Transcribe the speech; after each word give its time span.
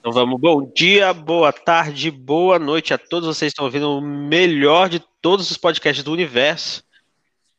Então 0.00 0.12
vamos, 0.12 0.40
bom 0.40 0.64
dia, 0.74 1.12
boa 1.12 1.52
tarde, 1.52 2.10
boa 2.10 2.58
noite 2.58 2.94
a 2.94 2.96
todos 2.96 3.26
vocês 3.28 3.50
que 3.50 3.52
estão 3.52 3.66
ouvindo 3.66 3.98
o 3.98 4.00
melhor 4.00 4.88
de 4.88 4.98
todos 5.20 5.50
os 5.50 5.58
podcasts 5.58 6.02
do 6.02 6.10
universo 6.10 6.82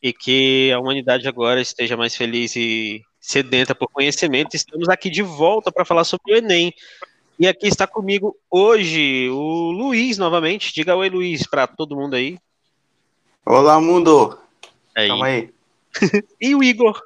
e 0.01 0.11
que 0.11 0.71
a 0.71 0.79
humanidade 0.79 1.27
agora 1.27 1.61
esteja 1.61 1.95
mais 1.95 2.15
feliz 2.15 2.55
e 2.55 3.03
sedenta 3.19 3.75
por 3.75 3.89
conhecimento. 3.89 4.55
Estamos 4.55 4.89
aqui 4.89 5.07
de 5.11 5.21
volta 5.21 5.71
para 5.71 5.85
falar 5.85 6.03
sobre 6.03 6.33
o 6.33 6.35
Enem. 6.35 6.73
E 7.37 7.47
aqui 7.47 7.67
está 7.67 7.85
comigo 7.85 8.35
hoje 8.49 9.29
o 9.29 9.69
Luiz 9.69 10.17
novamente. 10.17 10.73
Diga 10.73 10.95
oi, 10.95 11.11
Luiz, 11.11 11.45
para 11.45 11.67
todo 11.67 11.95
mundo 11.95 12.15
aí. 12.15 12.39
Olá, 13.45 13.79
mundo! 13.79 14.35
Aí. 14.97 15.09
Calma 15.09 15.27
aí. 15.27 15.53
e 16.41 16.55
o 16.55 16.63
Igor 16.63 16.99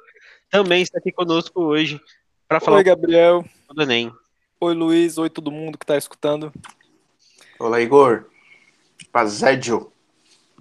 também 0.50 0.80
está 0.80 0.98
aqui 0.98 1.12
conosco 1.12 1.60
hoje 1.60 2.00
para 2.48 2.58
falar 2.58 2.78
Oi, 2.78 2.84
Gabriel. 2.84 3.44
do 3.74 3.82
Enem. 3.82 4.10
Oi, 4.58 4.74
Luiz. 4.74 5.18
Oi, 5.18 5.28
todo 5.28 5.50
mundo 5.50 5.76
que 5.76 5.84
está 5.84 5.98
escutando. 5.98 6.50
Olá, 7.58 7.78
Igor. 7.78 8.24
Pazédio. 9.12 9.92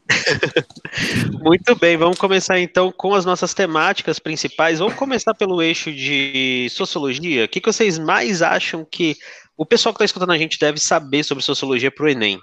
Muito 1.42 1.76
bem, 1.76 1.96
vamos 1.96 2.18
começar 2.18 2.60
então 2.60 2.92
com 2.92 3.16
as 3.16 3.24
nossas 3.24 3.54
temáticas 3.54 4.20
principais. 4.20 4.80
Vamos 4.80 4.96
começar 4.96 5.34
pelo 5.34 5.62
eixo 5.62 5.94
de 5.94 6.68
sociologia. 6.72 7.46
O 7.46 7.48
que, 7.48 7.62
que 7.62 7.72
vocês 7.72 7.98
mais 7.98 8.42
acham 8.42 8.84
que 8.84 9.16
o 9.56 9.66
pessoal 9.66 9.94
que 9.94 9.98
está 9.98 10.06
escutando 10.06 10.34
a 10.34 10.38
gente 10.38 10.60
deve 10.60 10.78
saber 10.78 11.24
sobre 11.24 11.44
sociologia 11.44 11.90
para 11.90 12.06
o 12.06 12.10
Enem? 12.10 12.38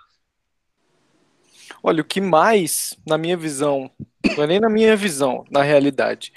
Olha, 1.83 2.01
o 2.01 2.05
que 2.05 2.21
mais, 2.21 2.97
na 3.07 3.19
minha 3.19 3.37
visão, 3.37 3.91
não 4.37 4.45
é 4.45 4.47
nem 4.47 4.61
na 4.61 4.71
minha 4.71 4.97
visão, 4.97 5.45
na 5.51 5.63
realidade, 5.63 6.33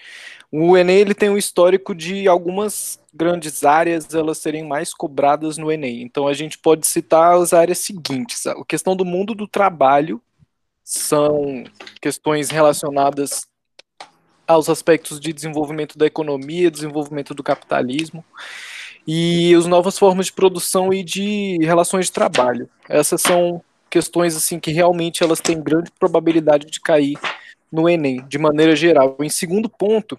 o 0.58 0.78
Enem 0.78 1.00
ele 1.00 1.14
tem 1.14 1.30
um 1.30 1.38
histórico 1.38 1.94
de 1.94 2.30
algumas 2.30 2.98
grandes 3.14 3.66
áreas 3.66 4.14
elas 4.14 4.38
serem 4.38 4.66
mais 4.66 4.94
cobradas 4.94 5.58
no 5.58 5.70
Enem. 5.70 6.02
Então 6.02 6.28
a 6.28 6.34
gente 6.34 6.58
pode 6.58 6.88
citar 6.88 7.34
as 7.36 7.52
áreas 7.52 7.80
seguintes: 7.80 8.48
a 8.48 8.56
questão 8.66 8.96
do 8.96 9.04
mundo 9.04 9.36
do 9.36 9.48
trabalho 9.48 10.22
são 10.82 11.66
questões 12.02 12.50
relacionadas 12.50 13.48
aos 14.48 14.70
aspectos 14.70 15.20
de 15.20 15.34
desenvolvimento 15.34 15.98
da 15.98 16.06
economia, 16.06 16.72
desenvolvimento 16.72 17.34
do 17.34 17.44
capitalismo 17.44 18.24
e 19.06 19.54
as 19.54 19.66
novas 19.66 20.00
formas 20.00 20.28
de 20.28 20.34
produção 20.34 20.94
e 20.94 21.04
de 21.04 21.58
relações 21.64 22.06
de 22.06 22.14
trabalho. 22.14 22.70
Essas 22.88 23.22
são 23.22 23.62
questões 23.90 24.38
assim 24.38 24.60
que 24.60 24.72
realmente 24.72 25.22
elas 25.22 25.42
têm 25.42 25.62
grande 25.62 25.92
probabilidade 26.00 26.68
de 26.68 26.80
cair 26.80 27.18
no 27.72 27.90
Enem, 27.90 28.24
de 28.28 28.38
maneira 28.38 28.74
geral. 28.76 29.18
Em 29.20 29.30
segundo 29.30 29.68
ponto, 29.68 30.18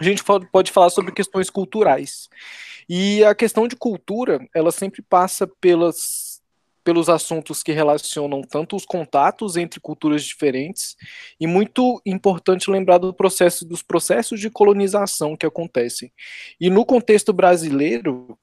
a 0.00 0.04
gente 0.04 0.22
pode 0.50 0.72
falar 0.72 0.90
sobre 0.90 1.12
questões 1.12 1.50
culturais. 1.50 2.28
E 2.88 3.24
a 3.24 3.34
questão 3.34 3.66
de 3.66 3.76
cultura, 3.76 4.46
ela 4.54 4.70
sempre 4.70 5.00
passa 5.02 5.46
pelas, 5.46 6.42
pelos 6.82 7.08
assuntos 7.08 7.62
que 7.62 7.72
relacionam 7.72 8.42
tanto 8.42 8.76
os 8.76 8.84
contatos 8.84 9.56
entre 9.56 9.80
culturas 9.80 10.22
diferentes, 10.22 10.96
e 11.40 11.46
muito 11.46 12.00
importante 12.04 12.70
lembrar 12.70 12.98
do 12.98 13.14
processo, 13.14 13.64
dos 13.64 13.82
processos 13.82 14.38
de 14.38 14.50
colonização 14.50 15.36
que 15.36 15.46
acontecem. 15.46 16.12
E 16.60 16.68
no 16.68 16.84
contexto 16.84 17.32
brasileiro, 17.32 18.38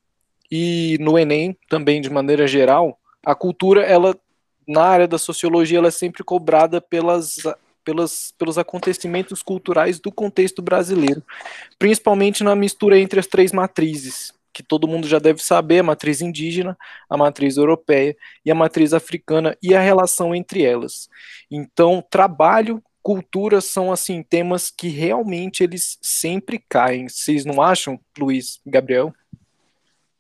e 0.50 0.98
no 1.00 1.18
Enem 1.18 1.56
também 1.70 2.02
de 2.02 2.10
maneira 2.10 2.48
geral, 2.48 3.00
a 3.24 3.36
cultura, 3.36 3.84
ela 3.84 4.20
na 4.68 4.84
área 4.84 5.08
da 5.08 5.18
sociologia, 5.18 5.78
ela 5.78 5.88
é 5.88 5.92
sempre 5.92 6.24
cobrada 6.24 6.80
pelas 6.80 7.38
pelas, 7.84 8.34
pelos 8.38 8.58
acontecimentos 8.58 9.42
culturais 9.42 10.00
do 10.00 10.12
contexto 10.12 10.62
brasileiro, 10.62 11.24
principalmente 11.78 12.44
na 12.44 12.56
mistura 12.56 13.00
entre 13.00 13.20
as 13.20 13.28
três 13.28 13.52
matrizes, 13.52 14.34
que 14.54 14.62
todo 14.62 14.88
mundo 14.88 15.08
já 15.08 15.20
deve 15.20 15.42
saber, 15.42 15.80
a 15.80 15.84
matriz 15.84 16.22
indígena, 16.22 16.78
a 17.10 17.18
matriz 17.18 17.58
europeia 17.58 18.16
e 18.46 18.52
a 18.52 18.56
matriz 18.56 18.94
africana 18.94 19.58
e 19.62 19.74
a 19.74 19.82
relação 19.82 20.36
entre 20.36 20.64
elas. 20.64 21.10
Então, 21.50 22.04
trabalho, 22.10 22.84
cultura 23.02 23.62
são 23.62 23.92
assim 23.92 24.22
temas 24.22 24.70
que 24.70 24.88
realmente 24.88 25.64
eles 25.64 25.98
sempre 26.02 26.64
caem. 26.70 27.08
Vocês 27.08 27.46
não 27.46 27.62
acham, 27.62 28.00
Luiz, 28.18 28.60
Gabriel? 28.66 29.14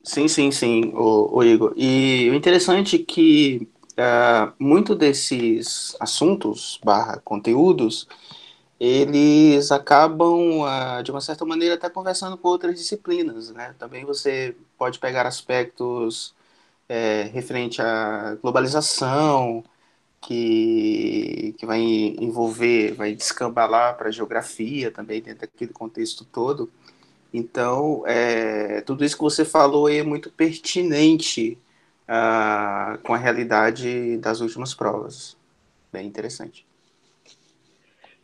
Sim, 0.04 0.28
sim, 0.28 0.50
sim, 0.50 0.92
o, 0.96 1.38
o 1.38 1.44
Igor. 1.44 1.74
E 1.78 2.28
o 2.32 2.34
interessante 2.34 2.96
é 2.96 3.00
que 3.00 3.70
uh, 4.02 4.54
muito 4.60 4.96
desses 4.96 5.96
assuntos 6.00 6.80
barra 6.84 7.20
conteúdos 7.24 8.08
eles 8.84 9.72
acabam, 9.72 10.62
uh, 10.62 11.04
de 11.04 11.12
uma 11.12 11.22
certa 11.22 11.46
maneira, 11.46 11.76
até 11.76 11.88
conversando 11.88 12.36
com 12.36 12.48
outras 12.48 12.74
disciplinas. 12.76 13.52
Né? 13.52 13.76
Também 13.78 14.04
você 14.06 14.56
pode 14.76 14.98
pegar 14.98 15.28
aspectos 15.28 16.34
é, 16.90 17.30
referente 17.32 17.80
à 17.82 18.36
globalização, 18.42 19.64
que, 20.20 21.56
que 21.60 21.66
vai 21.66 21.80
envolver, 21.80 22.94
vai 22.94 23.14
descambalar 23.16 23.98
para 23.98 24.10
a 24.10 24.12
geografia 24.12 24.92
também, 24.92 25.22
dentro 25.22 25.42
daquele 25.42 25.74
contexto 25.74 26.26
todo. 26.26 26.72
Então, 27.34 28.04
é, 28.08 28.82
tudo 28.82 29.06
isso 29.06 29.16
que 29.16 29.24
você 29.24 29.46
falou 29.46 29.88
é 29.90 30.04
muito 30.04 30.32
pertinente 30.32 31.58
uh, 32.12 32.98
com 33.04 33.14
a 33.14 33.18
realidade 33.18 34.18
das 34.18 34.42
últimas 34.42 34.74
provas. 34.74 35.38
Bem 35.92 36.06
interessante. 36.06 36.66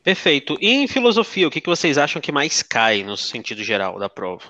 Perfeito. 0.03 0.57
E 0.59 0.69
em 0.69 0.87
filosofia, 0.87 1.47
o 1.47 1.51
que, 1.51 1.61
que 1.61 1.69
vocês 1.69 1.97
acham 1.97 2.21
que 2.21 2.31
mais 2.31 2.61
cai 2.61 3.03
no 3.03 3.15
sentido 3.15 3.63
geral 3.63 3.97
da 3.99 4.09
prova? 4.09 4.45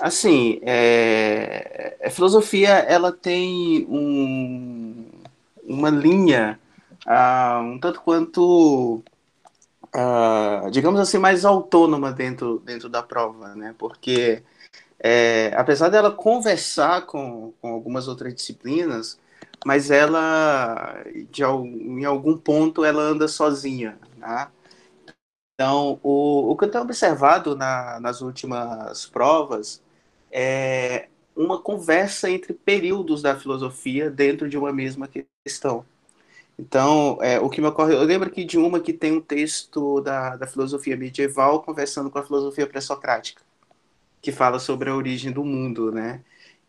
Assim, 0.00 0.58
é, 0.62 1.96
a 2.04 2.10
filosofia 2.10 2.70
ela 2.70 3.12
tem 3.12 3.86
um, 3.88 5.04
uma 5.64 5.90
linha 5.90 6.58
uh, 7.06 7.62
um 7.62 7.78
tanto 7.78 8.00
quanto, 8.00 9.02
uh, 9.94 10.70
digamos 10.70 10.98
assim, 10.98 11.18
mais 11.18 11.44
autônoma 11.44 12.10
dentro, 12.10 12.60
dentro 12.64 12.88
da 12.88 13.02
prova, 13.02 13.54
né? 13.54 13.74
Porque 13.78 14.42
é, 15.02 15.52
apesar 15.56 15.88
dela 15.88 16.12
conversar 16.12 17.06
com, 17.06 17.52
com 17.60 17.68
algumas 17.72 18.06
outras 18.06 18.32
disciplinas, 18.34 19.18
mas 19.66 19.90
ela, 19.90 21.04
de, 21.30 21.42
em 21.42 22.04
algum 22.04 22.36
ponto, 22.38 22.84
ela 22.84 23.02
anda 23.02 23.26
sozinha, 23.26 23.98
né? 24.16 24.48
Então, 25.54 25.98
o, 26.02 26.52
o 26.52 26.56
que 26.56 26.64
eu 26.64 26.70
tenho 26.70 26.84
observado 26.84 27.56
na, 27.56 28.00
nas 28.00 28.20
últimas 28.20 29.06
provas 29.06 29.82
é 30.30 31.08
uma 31.36 31.60
conversa 31.60 32.30
entre 32.30 32.52
períodos 32.54 33.22
da 33.22 33.38
filosofia 33.38 34.10
dentro 34.10 34.48
de 34.48 34.56
uma 34.58 34.72
mesma 34.72 35.08
questão. 35.44 35.84
Então, 36.58 37.18
é, 37.22 37.40
o 37.40 37.50
que 37.50 37.60
me 37.60 37.66
ocorre, 37.68 37.94
eu 37.94 38.02
lembro 38.04 38.28
aqui 38.28 38.44
de 38.44 38.58
uma 38.58 38.80
que 38.80 38.92
tem 38.92 39.12
um 39.12 39.20
texto 39.20 40.00
da, 40.00 40.36
da 40.36 40.46
filosofia 40.46 40.96
medieval 40.96 41.62
conversando 41.62 42.10
com 42.10 42.18
a 42.18 42.24
filosofia 42.24 42.66
pré-socrática 42.66 43.42
que 44.22 44.32
fala 44.32 44.58
sobre 44.60 44.90
a 44.90 44.96
origem 44.96 45.32
do 45.32 45.44
mundo, 45.44 45.92
né? 45.92 46.22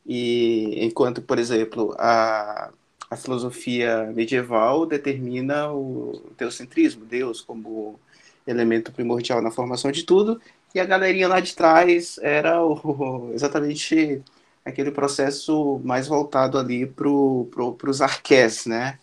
E 0.05 0.83
enquanto, 0.85 1.21
por 1.21 1.39
exemplo, 1.39 1.95
a, 1.99 2.71
a 3.09 3.17
filosofia 3.17 4.11
medieval 4.13 4.85
determina 4.85 5.71
o 5.71 6.31
teocentrismo, 6.37 7.05
Deus 7.05 7.41
como 7.41 7.99
elemento 8.47 8.91
primordial 8.91 9.41
na 9.41 9.51
formação 9.51 9.91
de 9.91 10.03
tudo, 10.03 10.41
e 10.75 10.79
a 10.79 10.85
galerinha 10.85 11.27
lá 11.27 11.39
de 11.39 11.55
trás 11.55 12.17
era 12.21 12.63
o, 12.65 13.31
exatamente 13.35 14.21
aquele 14.65 14.91
processo 14.91 15.79
mais 15.83 16.07
voltado 16.07 16.57
ali 16.57 16.85
para 16.87 17.05
pro, 17.51 17.77
os 17.87 18.01
arqués, 18.01 18.65
né? 18.65 18.99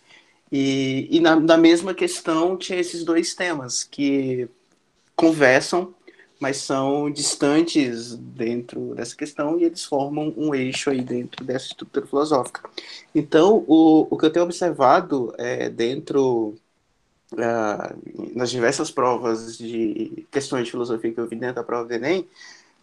E, 0.52 1.08
e 1.10 1.20
na, 1.20 1.36
na 1.38 1.56
mesma 1.56 1.94
questão 1.94 2.56
tinha 2.56 2.78
esses 2.80 3.04
dois 3.04 3.34
temas 3.34 3.84
que 3.84 4.48
conversam 5.14 5.94
mas 6.40 6.56
são 6.56 7.10
distantes 7.10 8.16
dentro 8.16 8.94
dessa 8.94 9.14
questão 9.14 9.58
e 9.58 9.64
eles 9.64 9.84
formam 9.84 10.32
um 10.36 10.54
eixo 10.54 10.88
aí 10.88 11.02
dentro 11.02 11.44
dessa 11.44 11.66
estrutura 11.66 12.06
filosófica. 12.06 12.68
Então, 13.14 13.62
o, 13.68 14.06
o 14.10 14.16
que 14.16 14.24
eu 14.24 14.32
tenho 14.32 14.46
observado 14.46 15.34
é, 15.36 15.68
dentro 15.68 16.56
uh, 17.34 18.34
nas 18.34 18.50
diversas 18.50 18.90
provas 18.90 19.58
de 19.58 20.26
questões 20.30 20.64
de 20.64 20.70
filosofia 20.70 21.12
que 21.12 21.20
eu 21.20 21.28
vi 21.28 21.36
dentro 21.36 21.56
da 21.56 21.64
prova 21.64 21.86
do 21.86 21.92
Enem, 21.92 22.26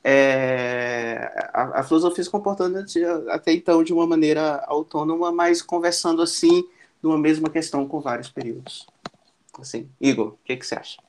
é, 0.04 1.50
a, 1.52 1.80
a, 1.80 1.84
filosofia 1.84 2.24
se 2.24 2.30
comportando 2.30 2.86
até 3.30 3.52
então 3.52 3.84
de 3.84 3.92
uma 3.92 4.06
maneira 4.06 4.64
autônoma, 4.68 5.32
mas 5.32 5.62
conversando 5.64 6.22
assim 6.22 6.64
numa 7.02 7.18
mesma 7.18 7.50
questão 7.50 7.88
com 7.88 8.00
vários 8.00 8.30
períodos. 8.30 8.88
Assim, 9.60 9.90
Igor, 10.00 10.28
o 10.28 10.40
que, 10.46 10.56
que 10.56 10.66
você 10.66 10.76
acha? 10.76 11.07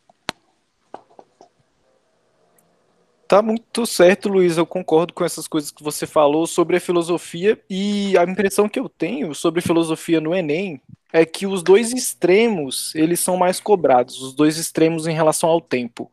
Tá 3.28 3.42
muito 3.42 3.84
certo, 3.84 4.26
Luiz. 4.26 4.56
Eu 4.56 4.64
concordo 4.64 5.12
com 5.12 5.22
essas 5.22 5.46
coisas 5.46 5.70
que 5.70 5.82
você 5.82 6.06
falou 6.06 6.46
sobre 6.46 6.78
a 6.78 6.80
filosofia. 6.80 7.60
E 7.68 8.16
a 8.16 8.24
impressão 8.24 8.66
que 8.66 8.80
eu 8.80 8.88
tenho 8.88 9.34
sobre 9.34 9.60
filosofia 9.60 10.18
no 10.18 10.34
Enem 10.34 10.80
é 11.12 11.26
que 11.26 11.46
os 11.46 11.62
dois 11.62 11.92
extremos 11.92 12.94
eles 12.94 13.20
são 13.20 13.36
mais 13.36 13.60
cobrados, 13.60 14.20
os 14.22 14.34
dois 14.34 14.56
extremos 14.56 15.06
em 15.06 15.14
relação 15.14 15.50
ao 15.50 15.60
tempo. 15.60 16.10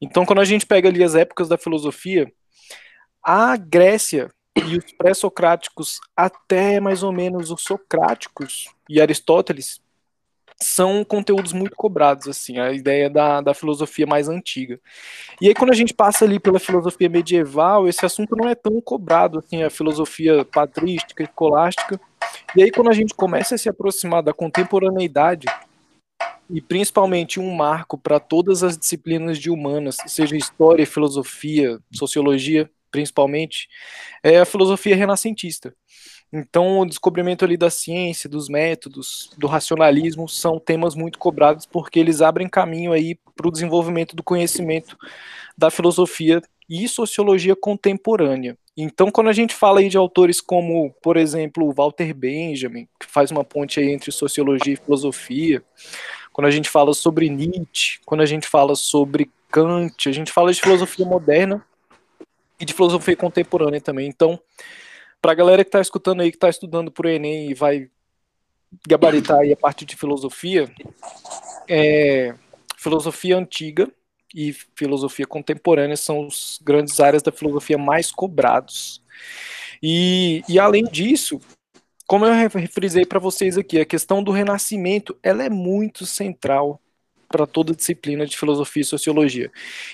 Então, 0.00 0.24
quando 0.24 0.40
a 0.40 0.44
gente 0.44 0.64
pega 0.64 0.88
ali 0.88 1.04
as 1.04 1.14
épocas 1.14 1.48
da 1.48 1.58
filosofia, 1.58 2.32
a 3.22 3.56
Grécia 3.58 4.30
e 4.56 4.78
os 4.78 4.92
pré-socráticos 4.96 6.00
até 6.16 6.80
mais 6.80 7.02
ou 7.02 7.12
menos 7.12 7.50
os 7.50 7.62
socráticos 7.62 8.68
e 8.88 9.00
Aristóteles 9.02 9.80
são 10.60 11.04
conteúdos 11.04 11.52
muito 11.52 11.74
cobrados, 11.76 12.28
assim, 12.28 12.58
a 12.58 12.72
ideia 12.72 13.10
da, 13.10 13.40
da 13.40 13.54
filosofia 13.54 14.06
mais 14.06 14.28
antiga. 14.28 14.80
E 15.40 15.48
aí, 15.48 15.54
quando 15.54 15.70
a 15.70 15.74
gente 15.74 15.92
passa 15.92 16.24
ali 16.24 16.38
pela 16.38 16.58
filosofia 16.58 17.08
medieval, 17.08 17.88
esse 17.88 18.04
assunto 18.06 18.36
não 18.36 18.48
é 18.48 18.54
tão 18.54 18.80
cobrado, 18.80 19.38
assim, 19.38 19.62
a 19.62 19.70
filosofia 19.70 20.44
patrística, 20.44 21.22
escolástica. 21.22 22.00
E 22.56 22.62
aí, 22.62 22.70
quando 22.70 22.90
a 22.90 22.94
gente 22.94 23.14
começa 23.14 23.54
a 23.54 23.58
se 23.58 23.68
aproximar 23.68 24.22
da 24.22 24.32
contemporaneidade, 24.32 25.46
e 26.48 26.60
principalmente 26.60 27.40
um 27.40 27.54
marco 27.54 27.96
para 27.96 28.20
todas 28.20 28.62
as 28.62 28.76
disciplinas 28.76 29.38
de 29.38 29.50
humanas, 29.50 29.96
seja 30.06 30.36
história, 30.36 30.86
filosofia, 30.86 31.78
sociologia, 31.92 32.70
principalmente, 32.90 33.68
é 34.22 34.38
a 34.38 34.44
filosofia 34.44 34.94
renascentista. 34.94 35.74
Então, 36.36 36.80
o 36.80 36.84
descobrimento 36.84 37.44
ali 37.44 37.56
da 37.56 37.70
ciência, 37.70 38.28
dos 38.28 38.48
métodos, 38.48 39.30
do 39.38 39.46
racionalismo 39.46 40.28
são 40.28 40.58
temas 40.58 40.96
muito 40.96 41.16
cobrados 41.16 41.64
porque 41.64 42.00
eles 42.00 42.20
abrem 42.20 42.48
caminho 42.48 42.92
aí 42.92 43.16
para 43.36 43.46
o 43.46 43.52
desenvolvimento 43.52 44.16
do 44.16 44.22
conhecimento 44.22 44.98
da 45.56 45.70
filosofia 45.70 46.42
e 46.68 46.88
sociologia 46.88 47.54
contemporânea. 47.54 48.58
Então, 48.76 49.12
quando 49.12 49.28
a 49.28 49.32
gente 49.32 49.54
fala 49.54 49.78
aí 49.78 49.88
de 49.88 49.96
autores 49.96 50.40
como, 50.40 50.92
por 51.00 51.16
exemplo, 51.16 51.72
Walter 51.72 52.12
Benjamin, 52.12 52.88
que 52.98 53.06
faz 53.06 53.30
uma 53.30 53.44
ponte 53.44 53.78
aí 53.78 53.92
entre 53.92 54.10
sociologia 54.10 54.74
e 54.74 54.76
filosofia, 54.76 55.62
quando 56.32 56.48
a 56.48 56.50
gente 56.50 56.68
fala 56.68 56.92
sobre 56.94 57.30
Nietzsche, 57.30 58.00
quando 58.04 58.22
a 58.22 58.26
gente 58.26 58.48
fala 58.48 58.74
sobre 58.74 59.30
Kant, 59.52 60.08
a 60.08 60.12
gente 60.12 60.32
fala 60.32 60.52
de 60.52 60.60
filosofia 60.60 61.06
moderna 61.06 61.64
e 62.58 62.64
de 62.64 62.72
filosofia 62.72 63.14
contemporânea 63.14 63.80
também. 63.80 64.08
Então, 64.08 64.36
para 65.24 65.32
a 65.32 65.36
galera 65.36 65.64
que 65.64 65.68
está 65.68 65.80
escutando 65.80 66.20
aí, 66.20 66.30
que 66.30 66.36
está 66.36 66.50
estudando 66.50 66.92
para 66.92 67.06
o 67.06 67.10
Enem 67.10 67.50
e 67.50 67.54
vai 67.54 67.88
gabaritar 68.86 69.38
aí 69.38 69.54
a 69.54 69.56
parte 69.56 69.86
de 69.86 69.96
filosofia, 69.96 70.70
é, 71.66 72.34
filosofia 72.76 73.38
antiga 73.38 73.90
e 74.34 74.52
filosofia 74.76 75.26
contemporânea 75.26 75.96
são 75.96 76.26
as 76.26 76.60
grandes 76.62 77.00
áreas 77.00 77.22
da 77.22 77.32
filosofia 77.32 77.78
mais 77.78 78.10
cobrados. 78.10 79.02
E, 79.82 80.42
e 80.46 80.58
além 80.58 80.84
disso, 80.84 81.40
como 82.06 82.26
eu 82.26 82.34
refrisei 82.34 83.06
para 83.06 83.18
vocês 83.18 83.56
aqui, 83.56 83.80
a 83.80 83.86
questão 83.86 84.22
do 84.22 84.30
renascimento 84.30 85.16
ela 85.22 85.42
é 85.42 85.48
muito 85.48 86.04
central 86.04 86.78
para 87.28 87.46
toda 87.46 87.74
disciplina 87.74 88.26
de 88.26 88.36
filosofia 88.36 88.82
e 88.82 88.84
sociologia. 88.84 89.50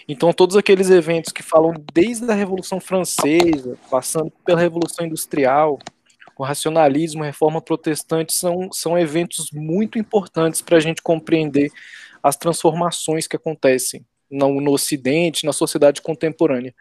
Então, 0.09 0.32
todos 0.32 0.56
aqueles 0.56 0.91
eventos 0.91 1.32
que 1.32 1.43
falam 1.43 1.75
desde 1.93 2.31
a 2.31 2.35
Revolução 2.35 2.81
Francesa, 2.81 3.77
passando 3.91 4.32
pela 4.44 4.61
Revolução 4.61 5.06
Industrial, 5.06 5.79
o 6.37 6.44
racionalismo, 6.44 7.23
a 7.23 7.27
reforma 7.27 7.61
protestante, 7.61 8.32
são, 8.32 8.73
são 8.73 8.99
eventos 8.99 9.50
muito 9.53 9.99
importantes 9.99 10.62
para 10.62 10.79
a 10.79 10.81
gente 10.81 11.03
compreender 11.03 11.71
as 12.23 12.37
transformações 12.37 13.27
que 13.27 13.37
acontecem 13.37 14.05
no, 14.31 14.61
no 14.61 14.73
Ocidente, 14.73 15.44
na 15.44 15.53
sociedade 15.53 16.00
contemporânea. 16.00 16.75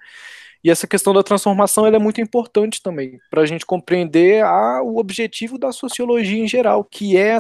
E 0.64 0.70
essa 0.70 0.86
questão 0.86 1.14
da 1.14 1.24
transformação 1.24 1.86
é 1.86 1.98
muito 1.98 2.20
importante 2.20 2.82
também, 2.82 3.20
para 3.30 3.42
a 3.42 3.46
gente 3.46 3.66
compreender 3.66 4.44
a, 4.44 4.82
o 4.84 4.98
objetivo 4.98 5.58
da 5.58 5.72
sociologia 5.72 6.38
em 6.38 6.48
geral, 6.48 6.84
que 6.84 7.16
é 7.16 7.40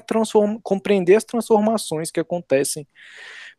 compreender 0.63 1.15
as 1.15 1.25
transformações 1.25 2.11
que 2.11 2.19
acontecem, 2.19 2.87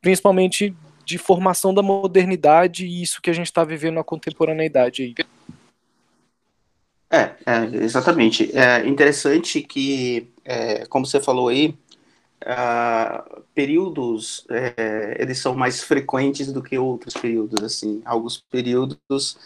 principalmente 0.01 0.75
de 1.05 1.19
formação 1.19 1.75
da 1.75 1.83
modernidade 1.83 2.87
e 2.87 3.03
isso 3.03 3.21
que 3.21 3.29
a 3.29 3.33
gente 3.35 3.47
está 3.47 3.65
vivendo 3.65 3.97
na 3.97 4.05
contemporaneidade 4.05 5.03
aí. 5.03 5.15
É, 7.11 7.35
é, 7.45 7.85
exatamente. 7.85 8.57
É 8.57 8.87
interessante 8.87 9.61
que, 9.61 10.29
é, 10.45 10.87
como 10.87 11.05
você 11.05 11.21
falou 11.21 11.49
aí, 11.49 11.75
uh, 12.44 13.42
períodos 13.54 14.46
é, 14.50 15.16
eles 15.19 15.38
são 15.38 15.54
mais 15.54 15.82
frequentes 15.82 16.52
do 16.52 16.62
que 16.62 16.78
outros 16.78 17.14
períodos 17.14 17.62
assim. 17.62 18.02
Alguns 18.04 18.38
períodos 18.38 19.37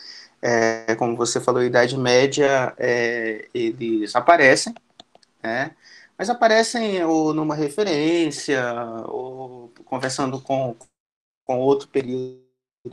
é, 0.42 0.94
como 0.96 1.16
você 1.16 1.40
falou 1.40 1.62
idade 1.62 1.96
média 1.98 2.74
é, 2.78 3.48
eles 3.54 4.14
aparecem 4.14 4.74
né? 5.42 5.76
Mas 6.18 6.30
aparecem 6.30 7.04
ou 7.04 7.34
numa 7.34 7.54
referência 7.54 8.62
ou 9.06 9.72
conversando 9.84 10.40
com 10.40 10.76
com 11.46 11.58
outro 11.60 11.88
período 11.88 12.40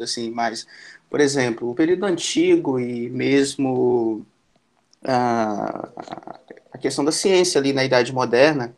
assim 0.02 0.30
mais. 0.32 0.68
Por 1.10 1.20
exemplo 1.22 1.70
o 1.72 1.76
período 1.76 2.06
antigo 2.06 2.80
e 2.80 3.10
mesmo 3.10 4.26
a, 5.04 5.90
a 6.74 6.78
questão 6.78 7.06
da 7.06 7.12
ciência 7.12 7.60
ali 7.60 7.74
na 7.74 7.84
idade 7.84 8.14
moderna 8.14 8.76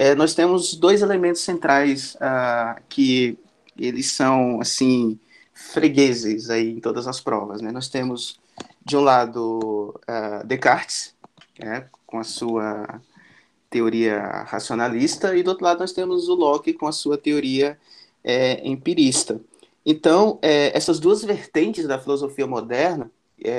é, 0.00 0.14
nós 0.14 0.32
temos 0.32 0.74
dois 0.74 1.02
elementos 1.02 1.40
centrais 1.40 2.14
uh, 2.14 2.80
que 2.88 3.36
eles 3.76 4.12
são, 4.12 4.60
assim, 4.60 5.18
fregueses 5.52 6.50
aí 6.50 6.70
em 6.70 6.78
todas 6.78 7.08
as 7.08 7.20
provas. 7.20 7.60
Né? 7.60 7.72
Nós 7.72 7.88
temos, 7.88 8.38
de 8.86 8.96
um 8.96 9.00
lado, 9.00 10.00
uh, 10.08 10.46
Descartes, 10.46 11.16
né, 11.58 11.86
com 12.06 12.20
a 12.20 12.22
sua 12.22 13.00
teoria 13.68 14.44
racionalista, 14.46 15.36
e 15.36 15.42
do 15.42 15.48
outro 15.50 15.64
lado 15.64 15.80
nós 15.80 15.92
temos 15.92 16.28
o 16.28 16.34
Locke 16.36 16.72
com 16.74 16.86
a 16.86 16.92
sua 16.92 17.18
teoria 17.18 17.76
é, 18.22 18.64
empirista. 18.64 19.40
Então, 19.84 20.38
é, 20.40 20.76
essas 20.76 21.00
duas 21.00 21.24
vertentes 21.24 21.88
da 21.88 21.98
filosofia 21.98 22.46
moderna 22.46 23.10
é, 23.42 23.50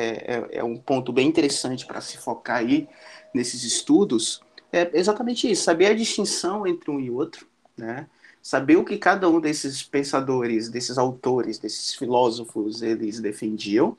é, 0.51 0.59
é 0.59 0.63
um 0.63 0.77
ponto 0.77 1.11
bem 1.11 1.27
interessante 1.27 1.85
para 1.85 1.99
se 1.99 2.17
focar 2.17 2.59
aí 2.59 2.87
nesses 3.33 3.63
estudos, 3.63 4.41
é 4.71 4.89
exatamente 4.93 5.49
isso, 5.49 5.63
saber 5.63 5.87
a 5.87 5.93
distinção 5.93 6.65
entre 6.67 6.91
um 6.91 6.99
e 6.99 7.09
outro, 7.09 7.47
né? 7.77 8.07
Saber 8.41 8.77
o 8.77 8.85
que 8.85 8.97
cada 8.97 9.29
um 9.29 9.39
desses 9.39 9.83
pensadores, 9.83 10.69
desses 10.69 10.97
autores, 10.97 11.59
desses 11.59 11.93
filósofos, 11.95 12.81
eles 12.81 13.19
defendiam 13.19 13.95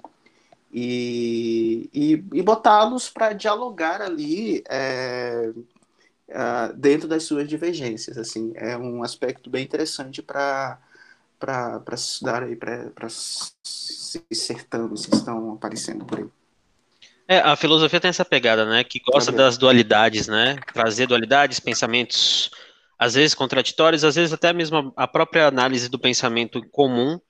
e, 0.73 1.91
e, 1.93 2.13
e 2.33 2.43
botá-los 2.43 3.11
para 3.11 3.33
dialogar 3.33 4.01
ali 4.01 4.63
é, 4.69 5.53
é, 6.29 6.73
dentro 6.75 7.09
das 7.09 7.25
suas 7.25 7.49
divergências, 7.49 8.17
assim, 8.17 8.53
é 8.55 8.77
um 8.77 9.03
aspecto 9.03 9.51
bem 9.51 9.65
interessante 9.65 10.23
para 10.23 10.79
para 11.39 11.95
estudar 11.95 12.43
aí 12.43 12.55
para 12.55 13.07
esses 13.07 14.21
sertanos 14.33 15.07
que 15.07 15.15
estão 15.15 15.55
aparecendo 15.55 16.05
por 16.05 16.19
aí. 16.19 16.40
É, 17.31 17.39
a 17.39 17.55
filosofia 17.55 18.01
tem 18.01 18.09
essa 18.09 18.25
pegada, 18.25 18.67
né? 18.67 18.83
Que 18.83 18.99
gosta 18.99 19.31
das 19.31 19.57
dualidades, 19.57 20.27
né? 20.27 20.59
Trazer 20.75 21.07
dualidades, 21.07 21.61
pensamentos 21.61 22.51
às 22.99 23.15
vezes 23.15 23.37
contraditórios, 23.37 24.03
às 24.03 24.17
vezes 24.17 24.33
até 24.33 24.53
mesmo 24.53 24.93
a 24.97 25.07
própria 25.07 25.47
análise 25.47 25.89
do 25.89 25.97
pensamento 25.97 26.61
comum. 26.73 27.21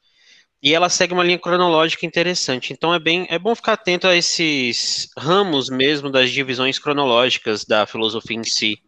E 0.63 0.75
ela 0.75 0.89
segue 0.89 1.13
uma 1.13 1.23
linha 1.23 1.39
cronológica 1.39 2.07
interessante. 2.07 2.73
Então 2.73 2.95
é 2.95 2.99
bem, 2.99 3.27
é 3.29 3.39
bom 3.39 3.55
ficar 3.55 3.75
atento 3.75 4.07
a 4.07 4.17
esses 4.17 5.11
ramos 5.19 5.69
mesmo 5.69 6.09
das 6.09 6.31
divisões 6.31 6.79
cronológicas 6.79 7.67
da 7.67 7.85
filosofia 7.85 8.39
em 8.39 8.45
si. 8.45 8.79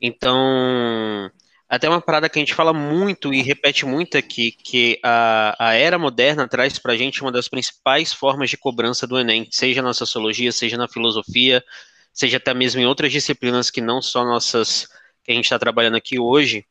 Então, 0.00 1.30
até 1.72 1.88
uma 1.88 2.02
parada 2.02 2.28
que 2.28 2.38
a 2.38 2.42
gente 2.42 2.52
fala 2.52 2.74
muito 2.74 3.32
e 3.32 3.40
repete 3.40 3.86
muito 3.86 4.18
aqui, 4.18 4.52
que 4.52 5.00
a, 5.02 5.56
a 5.58 5.72
era 5.72 5.98
moderna 5.98 6.46
traz 6.46 6.78
para 6.78 6.92
a 6.92 6.96
gente 6.98 7.22
uma 7.22 7.32
das 7.32 7.48
principais 7.48 8.12
formas 8.12 8.50
de 8.50 8.58
cobrança 8.58 9.06
do 9.06 9.18
Enem, 9.18 9.48
seja 9.50 9.80
na 9.80 9.94
sociologia, 9.94 10.52
seja 10.52 10.76
na 10.76 10.86
filosofia, 10.86 11.64
seja 12.12 12.36
até 12.36 12.52
mesmo 12.52 12.82
em 12.82 12.84
outras 12.84 13.10
disciplinas 13.10 13.70
que 13.70 13.80
não 13.80 14.02
só 14.02 14.22
nossas 14.22 14.86
que 15.24 15.32
a 15.32 15.34
gente 15.34 15.44
está 15.44 15.58
trabalhando 15.58 15.96
aqui 15.96 16.18
hoje, 16.18 16.66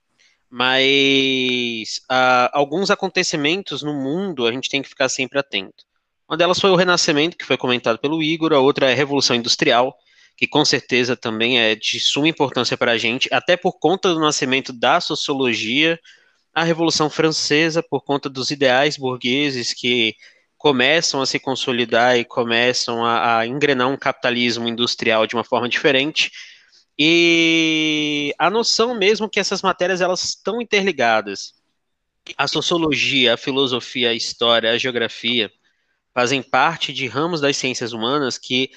mas 0.48 2.00
alguns 2.54 2.92
acontecimentos 2.92 3.82
no 3.82 3.96
mundo 3.96 4.46
a 4.46 4.52
gente 4.52 4.70
tem 4.70 4.84
que 4.84 4.90
ficar 4.90 5.10
sempre 5.10 5.40
atento. 5.40 5.84
Uma 6.30 6.38
delas 6.38 6.60
foi 6.60 6.70
o 6.70 6.76
Renascimento, 6.76 7.38
que 7.38 7.46
foi 7.46 7.58
comentado 7.58 7.98
pelo 7.98 8.22
Igor, 8.22 8.54
a 8.54 8.60
outra 8.60 8.88
é 8.88 8.94
a 8.94 8.96
Revolução 8.96 9.36
Industrial, 9.36 9.98
que 10.42 10.48
com 10.48 10.66
certeza 10.66 11.16
também 11.16 11.60
é 11.60 11.76
de 11.76 12.00
suma 12.00 12.28
importância 12.28 12.76
para 12.76 12.94
a 12.94 12.98
gente, 12.98 13.32
até 13.32 13.56
por 13.56 13.74
conta 13.74 14.12
do 14.12 14.20
nascimento 14.20 14.74
da 14.74 15.00
sociologia, 15.00 16.00
a 16.52 16.64
Revolução 16.64 17.12
Francesa, 17.12 17.84
por 17.84 18.04
conta 18.04 18.28
dos 18.28 18.50
ideais 18.50 18.98
burgueses 18.98 19.72
que 19.72 20.16
começam 20.58 21.22
a 21.22 21.28
se 21.28 21.38
consolidar 21.38 22.18
e 22.18 22.26
começam 22.26 23.06
a, 23.06 23.38
a 23.38 23.46
engrenar 23.46 23.88
um 23.88 23.96
capitalismo 23.96 24.68
industrial 24.68 25.28
de 25.28 25.36
uma 25.36 25.44
forma 25.44 25.70
diferente, 25.70 26.32
e 26.98 28.34
a 28.40 28.50
noção 28.50 28.98
mesmo 28.98 29.30
que 29.30 29.40
essas 29.40 29.62
matérias 29.62 30.02
elas 30.02 30.24
estão 30.24 30.60
interligadas. 30.60 31.54
A 32.36 32.48
sociologia, 32.48 33.36
a 33.36 33.38
filosofia, 33.38 34.10
a 34.10 34.16
história, 34.16 34.72
a 34.72 34.78
geografia 34.80 35.52
fazem 36.16 36.42
parte 36.42 36.92
de 36.92 37.06
ramos 37.06 37.40
das 37.40 37.58
ciências 37.58 37.94
humanas 37.94 38.40
que 38.40 38.72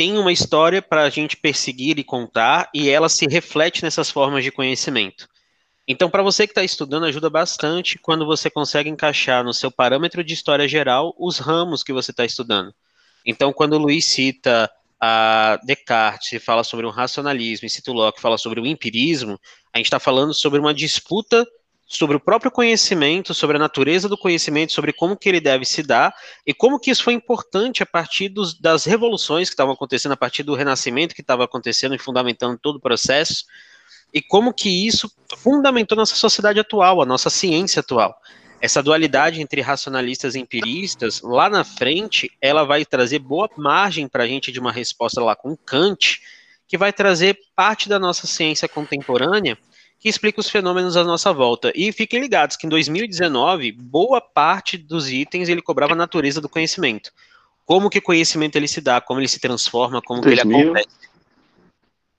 tem 0.00 0.16
uma 0.16 0.32
história 0.32 0.80
para 0.80 1.02
a 1.02 1.10
gente 1.10 1.36
perseguir 1.36 1.98
e 1.98 2.02
contar, 2.02 2.70
e 2.72 2.88
ela 2.88 3.06
se 3.06 3.26
reflete 3.26 3.82
nessas 3.82 4.10
formas 4.10 4.42
de 4.42 4.50
conhecimento. 4.50 5.28
Então, 5.86 6.08
para 6.08 6.22
você 6.22 6.46
que 6.46 6.52
está 6.52 6.64
estudando, 6.64 7.04
ajuda 7.04 7.28
bastante 7.28 7.98
quando 7.98 8.24
você 8.24 8.48
consegue 8.48 8.88
encaixar 8.88 9.44
no 9.44 9.52
seu 9.52 9.70
parâmetro 9.70 10.24
de 10.24 10.32
história 10.32 10.66
geral 10.66 11.14
os 11.18 11.38
ramos 11.38 11.82
que 11.82 11.92
você 11.92 12.12
está 12.12 12.24
estudando. 12.24 12.72
Então, 13.26 13.52
quando 13.52 13.74
o 13.74 13.78
Luiz 13.78 14.06
cita 14.06 14.70
a 14.98 15.60
Descartes 15.64 16.32
e 16.32 16.38
fala 16.38 16.64
sobre 16.64 16.86
o 16.86 16.90
racionalismo, 16.90 17.66
e 17.66 17.68
cita 17.68 17.90
o 17.90 17.94
Locke 17.94 18.22
fala 18.22 18.38
sobre 18.38 18.58
o 18.58 18.66
empirismo, 18.66 19.38
a 19.70 19.76
gente 19.76 19.88
está 19.88 20.00
falando 20.00 20.32
sobre 20.32 20.58
uma 20.58 20.72
disputa 20.72 21.46
sobre 21.90 22.16
o 22.16 22.20
próprio 22.20 22.52
conhecimento, 22.52 23.34
sobre 23.34 23.56
a 23.56 23.58
natureza 23.58 24.08
do 24.08 24.16
conhecimento, 24.16 24.72
sobre 24.72 24.92
como 24.92 25.16
que 25.16 25.28
ele 25.28 25.40
deve 25.40 25.64
se 25.64 25.82
dar 25.82 26.14
e 26.46 26.54
como 26.54 26.78
que 26.78 26.88
isso 26.88 27.02
foi 27.02 27.14
importante 27.14 27.82
a 27.82 27.86
partir 27.86 28.28
dos, 28.28 28.54
das 28.54 28.84
revoluções 28.84 29.48
que 29.48 29.54
estavam 29.54 29.74
acontecendo, 29.74 30.12
a 30.12 30.16
partir 30.16 30.44
do 30.44 30.54
renascimento 30.54 31.16
que 31.16 31.20
estava 31.20 31.44
acontecendo 31.44 31.96
e 31.96 31.98
fundamentando 31.98 32.56
todo 32.56 32.76
o 32.76 32.80
processo 32.80 33.44
e 34.14 34.22
como 34.22 34.54
que 34.54 34.86
isso 34.86 35.10
fundamentou 35.36 35.96
nossa 35.96 36.14
sociedade 36.14 36.60
atual, 36.60 37.02
a 37.02 37.06
nossa 37.06 37.28
ciência 37.28 37.80
atual. 37.80 38.16
Essa 38.60 38.80
dualidade 38.80 39.40
entre 39.40 39.60
racionalistas 39.60 40.36
e 40.36 40.38
empiristas, 40.38 41.20
lá 41.22 41.50
na 41.50 41.64
frente, 41.64 42.30
ela 42.40 42.62
vai 42.62 42.84
trazer 42.84 43.18
boa 43.18 43.50
margem 43.56 44.06
para 44.06 44.22
a 44.22 44.26
gente 44.28 44.52
de 44.52 44.60
uma 44.60 44.70
resposta 44.70 45.20
lá 45.20 45.34
com 45.34 45.56
Kant, 45.56 46.20
que 46.68 46.78
vai 46.78 46.92
trazer 46.92 47.36
parte 47.56 47.88
da 47.88 47.98
nossa 47.98 48.28
ciência 48.28 48.68
contemporânea 48.68 49.58
que 50.00 50.08
explica 50.08 50.40
os 50.40 50.48
fenômenos 50.48 50.96
à 50.96 51.04
nossa 51.04 51.30
volta. 51.30 51.70
E 51.74 51.92
fiquem 51.92 52.20
ligados 52.20 52.56
que 52.56 52.66
em 52.66 52.70
2019, 52.70 53.70
boa 53.72 54.18
parte 54.18 54.78
dos 54.78 55.10
itens 55.10 55.48
ele 55.50 55.60
cobrava 55.60 55.92
a 55.92 55.96
natureza 55.96 56.40
do 56.40 56.48
conhecimento. 56.48 57.12
Como 57.66 57.90
que 57.90 57.98
o 57.98 58.02
conhecimento 58.02 58.56
ele 58.56 58.66
se 58.66 58.80
dá, 58.80 58.98
como 59.00 59.20
ele 59.20 59.28
se 59.28 59.38
transforma, 59.38 60.00
como 60.00 60.22
2000. 60.22 60.42
que 60.42 60.54
ele 60.54 60.62
acontece. 60.62 60.88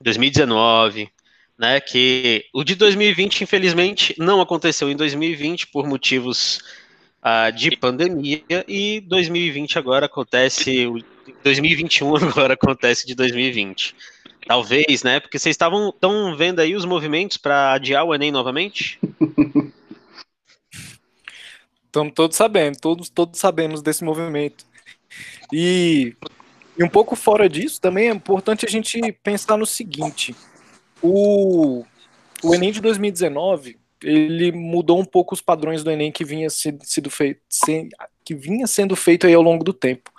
2019, 0.00 1.10
né, 1.58 1.80
que 1.80 2.44
o 2.52 2.64
de 2.64 2.74
2020, 2.74 3.42
infelizmente, 3.42 4.14
não 4.18 4.40
aconteceu 4.40 4.88
em 4.88 4.96
2020 4.96 5.68
por 5.68 5.86
motivos 5.86 6.60
uh, 7.22 7.52
de 7.52 7.76
pandemia, 7.76 8.42
e 8.66 9.00
2020 9.00 9.78
agora 9.78 10.06
acontece, 10.06 10.88
2021 11.42 12.16
agora 12.16 12.54
acontece 12.54 13.06
de 13.06 13.14
2020. 13.14 13.94
Talvez, 14.46 15.02
né? 15.02 15.20
Porque 15.20 15.38
vocês 15.38 15.54
estavam 15.54 15.90
estão 15.90 16.36
vendo 16.36 16.60
aí 16.60 16.74
os 16.74 16.84
movimentos 16.84 17.36
para 17.36 17.74
adiar 17.74 18.04
o 18.04 18.14
Enem 18.14 18.32
novamente? 18.32 18.98
Estamos 21.86 22.12
todos 22.14 22.36
sabendo, 22.36 22.78
todos, 22.80 23.08
todos 23.08 23.38
sabemos 23.38 23.82
desse 23.82 24.02
movimento. 24.02 24.64
E, 25.52 26.16
e 26.76 26.82
um 26.82 26.88
pouco 26.88 27.14
fora 27.14 27.48
disso, 27.48 27.80
também 27.80 28.08
é 28.08 28.12
importante 28.12 28.66
a 28.66 28.68
gente 28.68 29.00
pensar 29.22 29.56
no 29.56 29.66
seguinte: 29.66 30.34
o, 31.00 31.84
o 32.42 32.54
Enem 32.54 32.72
de 32.72 32.80
2019 32.80 33.78
ele 34.02 34.50
mudou 34.50 34.98
um 34.98 35.04
pouco 35.04 35.34
os 35.34 35.40
padrões 35.40 35.84
do 35.84 35.90
Enem 35.90 36.10
que 36.10 36.24
vinha, 36.24 36.48
sido 36.50 37.10
feito, 37.10 37.40
que 38.24 38.34
vinha 38.34 38.66
sendo 38.66 38.96
feito 38.96 39.26
aí 39.26 39.34
ao 39.34 39.42
longo 39.42 39.62
do 39.62 39.72
tempo 39.72 40.10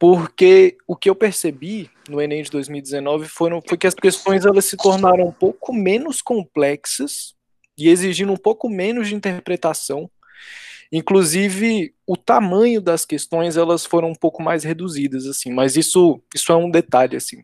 porque 0.00 0.78
o 0.88 0.96
que 0.96 1.10
eu 1.10 1.14
percebi 1.14 1.90
no 2.08 2.22
Enem 2.22 2.42
de 2.42 2.50
2019 2.50 3.28
foram, 3.28 3.60
foi 3.60 3.76
que 3.76 3.86
as 3.86 3.92
questões 3.92 4.46
elas 4.46 4.64
se 4.64 4.74
tornaram 4.74 5.26
um 5.26 5.32
pouco 5.32 5.74
menos 5.74 6.22
complexas 6.22 7.34
e 7.76 7.86
exigindo 7.90 8.32
um 8.32 8.36
pouco 8.36 8.66
menos 8.66 9.08
de 9.08 9.14
interpretação. 9.14 10.10
Inclusive, 10.90 11.94
o 12.06 12.16
tamanho 12.16 12.80
das 12.80 13.04
questões 13.04 13.58
elas 13.58 13.84
foram 13.84 14.08
um 14.08 14.14
pouco 14.14 14.42
mais 14.42 14.64
reduzidas, 14.64 15.26
assim. 15.26 15.52
Mas 15.52 15.76
isso, 15.76 16.18
isso 16.34 16.50
é 16.50 16.56
um 16.56 16.70
detalhe, 16.70 17.16
assim. 17.16 17.42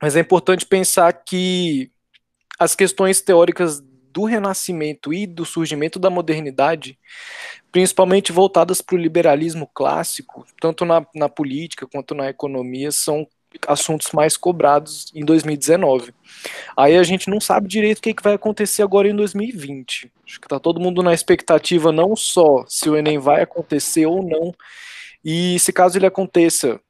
Mas 0.00 0.14
é 0.14 0.20
importante 0.20 0.64
pensar 0.64 1.12
que 1.12 1.90
as 2.60 2.76
questões 2.76 3.20
teóricas 3.20 3.82
do 4.12 4.24
Renascimento 4.24 5.12
e 5.12 5.26
do 5.26 5.44
surgimento 5.44 5.98
da 5.98 6.10
modernidade, 6.10 6.98
principalmente 7.70 8.32
voltadas 8.32 8.80
para 8.80 8.96
o 8.96 8.98
liberalismo 8.98 9.68
clássico, 9.72 10.46
tanto 10.60 10.84
na, 10.84 11.06
na 11.14 11.28
política 11.28 11.86
quanto 11.86 12.14
na 12.14 12.28
economia, 12.28 12.92
são 12.92 13.26
assuntos 13.66 14.12
mais 14.12 14.36
cobrados 14.36 15.10
em 15.14 15.24
2019. 15.24 16.14
Aí 16.76 16.96
a 16.96 17.02
gente 17.02 17.28
não 17.28 17.40
sabe 17.40 17.68
direito 17.68 17.98
o 17.98 18.02
que, 18.02 18.14
que 18.14 18.22
vai 18.22 18.34
acontecer 18.34 18.82
agora 18.82 19.08
em 19.08 19.16
2020. 19.16 20.10
Acho 20.26 20.40
que 20.40 20.46
está 20.46 20.58
todo 20.58 20.80
mundo 20.80 21.02
na 21.02 21.12
expectativa 21.12 21.92
não 21.92 22.16
só 22.16 22.64
se 22.66 22.88
o 22.88 22.96
Enem 22.96 23.18
vai 23.18 23.42
acontecer 23.42 24.06
ou 24.06 24.22
não, 24.22 24.54
e 25.24 25.58
se 25.58 25.72
caso 25.72 25.98
ele 25.98 26.06
aconteça, 26.06 26.80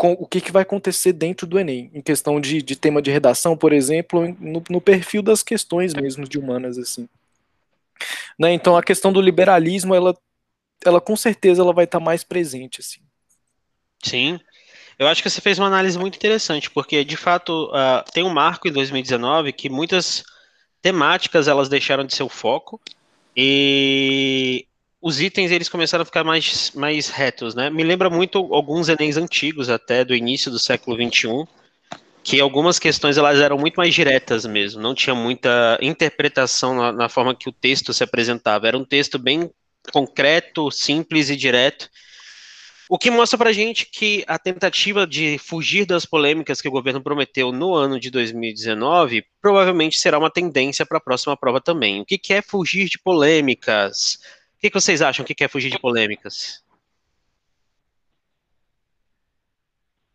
com 0.00 0.12
o 0.12 0.26
que, 0.26 0.40
que 0.40 0.50
vai 0.50 0.62
acontecer 0.62 1.12
dentro 1.12 1.46
do 1.46 1.58
Enem, 1.58 1.90
em 1.92 2.00
questão 2.00 2.40
de, 2.40 2.62
de 2.62 2.74
tema 2.74 3.02
de 3.02 3.10
redação, 3.10 3.54
por 3.54 3.70
exemplo, 3.70 4.34
no, 4.40 4.64
no 4.70 4.80
perfil 4.80 5.20
das 5.20 5.42
questões 5.42 5.92
mesmo 5.92 6.26
de 6.26 6.38
humanas, 6.38 6.78
assim. 6.78 7.06
Né, 8.38 8.54
então 8.54 8.78
a 8.78 8.82
questão 8.82 9.12
do 9.12 9.20
liberalismo, 9.20 9.94
ela, 9.94 10.16
ela 10.86 11.02
com 11.02 11.14
certeza 11.14 11.60
ela 11.60 11.74
vai 11.74 11.84
estar 11.84 11.98
tá 11.98 12.04
mais 12.04 12.24
presente, 12.24 12.80
assim. 12.80 13.00
Sim, 14.02 14.40
eu 14.98 15.06
acho 15.06 15.22
que 15.22 15.28
você 15.28 15.38
fez 15.38 15.58
uma 15.58 15.66
análise 15.66 15.98
muito 15.98 16.16
interessante, 16.16 16.70
porque 16.70 17.04
de 17.04 17.18
fato 17.18 17.66
uh, 17.66 18.02
tem 18.10 18.24
um 18.24 18.32
marco 18.32 18.66
em 18.66 18.72
2019 18.72 19.52
que 19.52 19.68
muitas 19.68 20.24
temáticas 20.80 21.46
elas 21.46 21.68
deixaram 21.68 22.06
de 22.06 22.14
ser 22.14 22.22
o 22.22 22.28
foco 22.30 22.80
e 23.36 24.66
os 25.00 25.20
itens 25.20 25.50
eles 25.50 25.68
começaram 25.68 26.02
a 26.02 26.04
ficar 26.04 26.24
mais, 26.24 26.72
mais 26.74 27.08
retos, 27.08 27.54
né? 27.54 27.70
Me 27.70 27.82
lembra 27.82 28.10
muito 28.10 28.38
alguns 28.52 28.88
Enems 28.88 29.16
antigos, 29.16 29.70
até 29.70 30.04
do 30.04 30.14
início 30.14 30.50
do 30.50 30.58
século 30.58 30.96
XXI, 30.96 31.46
que 32.22 32.40
algumas 32.40 32.78
questões 32.78 33.16
elas 33.16 33.38
eram 33.38 33.56
muito 33.56 33.76
mais 33.76 33.94
diretas 33.94 34.44
mesmo, 34.44 34.82
não 34.82 34.94
tinha 34.94 35.14
muita 35.14 35.78
interpretação 35.80 36.74
na, 36.74 36.92
na 36.92 37.08
forma 37.08 37.34
que 37.34 37.48
o 37.48 37.52
texto 37.52 37.94
se 37.94 38.04
apresentava. 38.04 38.68
Era 38.68 38.76
um 38.76 38.84
texto 38.84 39.18
bem 39.18 39.50
concreto, 39.90 40.70
simples 40.70 41.30
e 41.30 41.36
direto. 41.36 41.88
O 42.90 42.98
que 42.98 43.10
mostra 43.10 43.38
pra 43.38 43.52
gente 43.52 43.86
que 43.86 44.24
a 44.26 44.36
tentativa 44.36 45.06
de 45.06 45.38
fugir 45.38 45.86
das 45.86 46.04
polêmicas 46.04 46.60
que 46.60 46.66
o 46.66 46.72
governo 46.72 47.00
prometeu 47.00 47.52
no 47.52 47.72
ano 47.72 48.00
de 48.00 48.10
2019 48.10 49.24
provavelmente 49.40 49.96
será 49.96 50.18
uma 50.18 50.30
tendência 50.30 50.84
para 50.84 50.98
a 50.98 51.00
próxima 51.00 51.36
prova 51.36 51.60
também. 51.60 52.00
O 52.00 52.04
que, 52.04 52.18
que 52.18 52.34
é 52.34 52.42
fugir 52.42 52.88
de 52.88 52.98
polêmicas? 52.98 54.18
O 54.60 54.62
que, 54.62 54.68
que 54.68 54.78
vocês 54.78 55.00
acham 55.00 55.24
que 55.24 55.34
quer 55.34 55.48
fugir 55.48 55.70
de 55.70 55.78
polêmicas? 55.78 56.62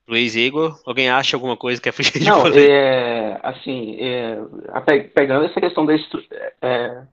Luiz 0.08 0.36
Igor, 0.36 0.80
alguém 0.86 1.10
acha 1.10 1.36
alguma 1.36 1.58
coisa 1.58 1.82
que 1.82 1.86
quer 1.86 1.92
fugir 1.92 2.20
de 2.20 2.30
Não, 2.30 2.44
polêmica? 2.44 2.72
É, 2.72 3.40
assim, 3.42 3.98
é, 4.00 4.38
pegando 5.16 5.46
essa 5.46 5.60
questão 5.60 5.84
da 5.84 5.96
estru... 5.96 6.24
é, 6.62 7.08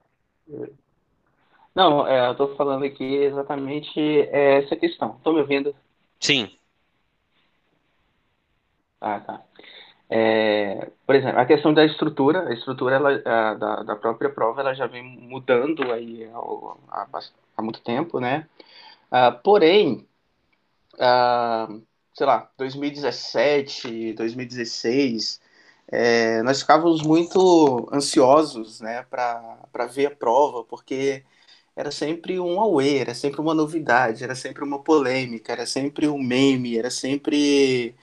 não, 1.75 2.07
é, 2.07 2.27
eu 2.27 2.33
estou 2.33 2.55
falando 2.55 2.85
aqui 2.85 3.03
exatamente 3.03 3.99
essa 4.31 4.77
questão. 4.77 5.15
Estão 5.17 5.33
me 5.33 5.41
ouvindo? 5.41 5.75
Sim. 6.21 6.51
Ah, 9.01 9.21
tá. 9.21 9.41
É, 10.15 10.91
por 11.07 11.15
exemplo, 11.15 11.41
a 11.41 11.47
questão 11.47 11.73
da 11.73 11.87
estrutura, 11.87 12.47
a 12.49 12.53
estrutura 12.53 12.97
ela, 12.97 13.23
a, 13.25 13.55
da, 13.55 13.83
da 13.83 13.97
própria 13.97 14.29
prova, 14.29 14.61
ela 14.61 14.75
já 14.75 14.87
vem 14.87 15.03
mudando 15.03 15.91
aí 15.91 16.29
há, 16.91 17.07
há 17.57 17.63
muito 17.63 17.81
tempo, 17.83 18.21
né? 18.21 18.47
Uh, 19.11 19.43
porém, 19.43 20.07
uh, 20.95 21.83
sei 22.15 22.27
lá, 22.27 22.51
2017, 22.59 24.13
2016, 24.15 25.41
é, 25.91 26.43
nós 26.43 26.61
ficávamos 26.63 27.03
muito 27.03 27.89
ansiosos, 27.93 28.81
né, 28.81 29.05
para 29.11 29.87
ver 29.91 30.07
a 30.07 30.11
prova, 30.17 30.65
porque 30.65 31.25
era 31.77 31.91
sempre 31.91 32.41
um 32.41 32.61
auê, 32.61 32.99
era 32.99 33.15
sempre 33.15 33.41
uma 33.41 33.55
novidade, 33.55 34.25
era 34.25 34.35
sempre 34.35 34.65
uma 34.65 34.83
polêmica, 34.83 35.53
era 35.53 35.67
sempre 35.67 36.09
um 36.09 36.19
meme, 36.23 36.79
era 36.79 36.91
sempre 36.91 37.95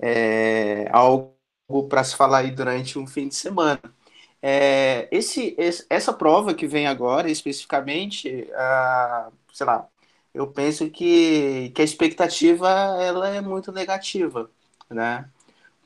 é, 0.00 0.88
algo 0.92 1.34
para 1.88 2.04
se 2.04 2.16
falar 2.16 2.38
aí 2.38 2.50
durante 2.50 2.98
um 2.98 3.06
fim 3.06 3.28
de 3.28 3.34
semana. 3.34 3.80
É, 4.42 5.08
esse, 5.12 5.54
esse, 5.58 5.86
essa 5.88 6.12
prova 6.12 6.54
que 6.54 6.66
vem 6.66 6.86
agora, 6.86 7.30
especificamente, 7.30 8.48
sei 9.52 9.66
lá, 9.66 9.88
eu 10.34 10.46
penso 10.48 10.90
que, 10.90 11.70
que 11.74 11.82
a 11.82 11.84
expectativa 11.84 12.68
ela 13.00 13.28
é 13.28 13.40
muito 13.40 13.70
negativa, 13.72 14.50
né? 14.90 15.28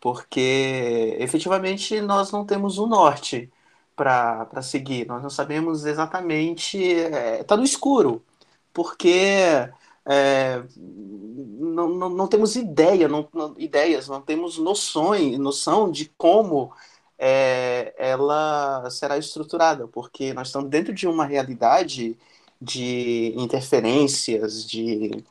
Porque 0.01 1.17
efetivamente 1.21 2.01
nós 2.01 2.33
não 2.33 2.47
temos 2.47 2.79
um 2.79 2.87
norte 2.87 3.53
para 3.97 4.63
seguir, 4.63 5.07
nós 5.07 5.23
não 5.23 5.31
sabemos 5.31 5.85
exatamente, 5.87 6.79
está 6.79 7.19
é, 7.19 7.45
tá 7.45 7.57
no 7.57 7.65
escuro, 7.65 8.25
porque 8.73 9.71
é, 10.09 10.63
não, 10.77 11.89
não, 11.89 12.09
não, 12.09 12.29
temos 12.29 12.55
ideia, 12.55 13.09
não, 13.09 13.29
não, 13.35 13.55
ideias, 13.59 14.09
não 14.09 14.21
temos 14.21 14.57
noções, 14.57 15.37
noção 15.39 15.91
de 15.91 16.13
como 16.17 16.73
é, 17.19 17.93
ela 17.99 18.89
será 18.91 19.19
estruturada, 19.19 19.89
porque 19.89 20.33
nós 20.33 20.49
estamos 20.49 20.71
dentro 20.71 20.95
de 20.95 21.09
uma 21.09 21.27
realidade 21.27 22.17
de 22.61 23.35
interferências, 23.37 24.65
de, 24.65 25.25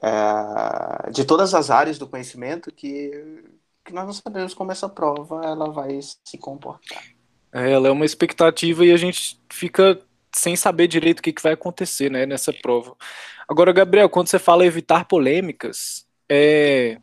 é, 0.00 1.10
de 1.10 1.24
todas 1.24 1.52
as 1.52 1.68
áreas 1.68 1.98
do 1.98 2.06
conhecimento 2.06 2.72
que, 2.72 3.42
que 3.84 3.92
nós 3.92 4.06
não 4.06 4.12
sabemos 4.12 4.54
como 4.54 4.70
essa 4.70 4.88
prova 4.88 5.44
ela 5.44 5.70
vai 5.70 5.98
se 6.02 6.38
comportar. 6.38 7.02
É, 7.52 7.72
ela 7.72 7.88
é 7.88 7.90
uma 7.90 8.04
expectativa 8.04 8.86
e 8.86 8.92
a 8.92 8.96
gente 8.96 9.40
fica 9.50 10.00
sem 10.32 10.56
saber 10.56 10.86
direito 10.86 11.20
o 11.20 11.22
que, 11.22 11.32
que 11.32 11.42
vai 11.42 11.52
acontecer 11.52 12.10
né, 12.10 12.26
nessa 12.26 12.52
prova. 12.52 12.96
Agora, 13.48 13.72
Gabriel, 13.72 14.08
quando 14.08 14.28
você 14.28 14.38
fala 14.38 14.64
evitar 14.64 15.04
polêmicas, 15.06 16.06
é, 16.28 16.98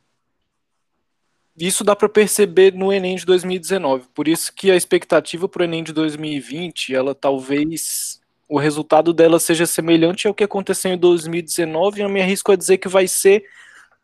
isso 1.57 1.83
dá 1.83 1.95
para 1.95 2.07
perceber 2.07 2.73
no 2.73 2.93
Enem 2.93 3.15
de 3.15 3.25
2019. 3.25 4.07
Por 4.13 4.27
isso 4.27 4.53
que 4.53 4.69
a 4.69 4.75
expectativa 4.75 5.49
para 5.49 5.61
o 5.61 5.63
Enem 5.65 5.83
de 5.83 5.91
2020, 5.91 6.93
ela 6.93 7.15
talvez 7.15 8.21
o 8.47 8.57
resultado 8.57 9.11
dela 9.11 9.39
seja 9.39 9.65
semelhante 9.65 10.27
ao 10.27 10.33
que 10.33 10.43
aconteceu 10.43 10.93
em 10.93 10.97
2019, 10.97 11.99
e 11.99 12.03
eu 12.03 12.09
me 12.09 12.21
arrisco 12.21 12.51
a 12.51 12.55
dizer 12.55 12.77
que 12.77 12.87
vai 12.87 13.07
ser 13.07 13.43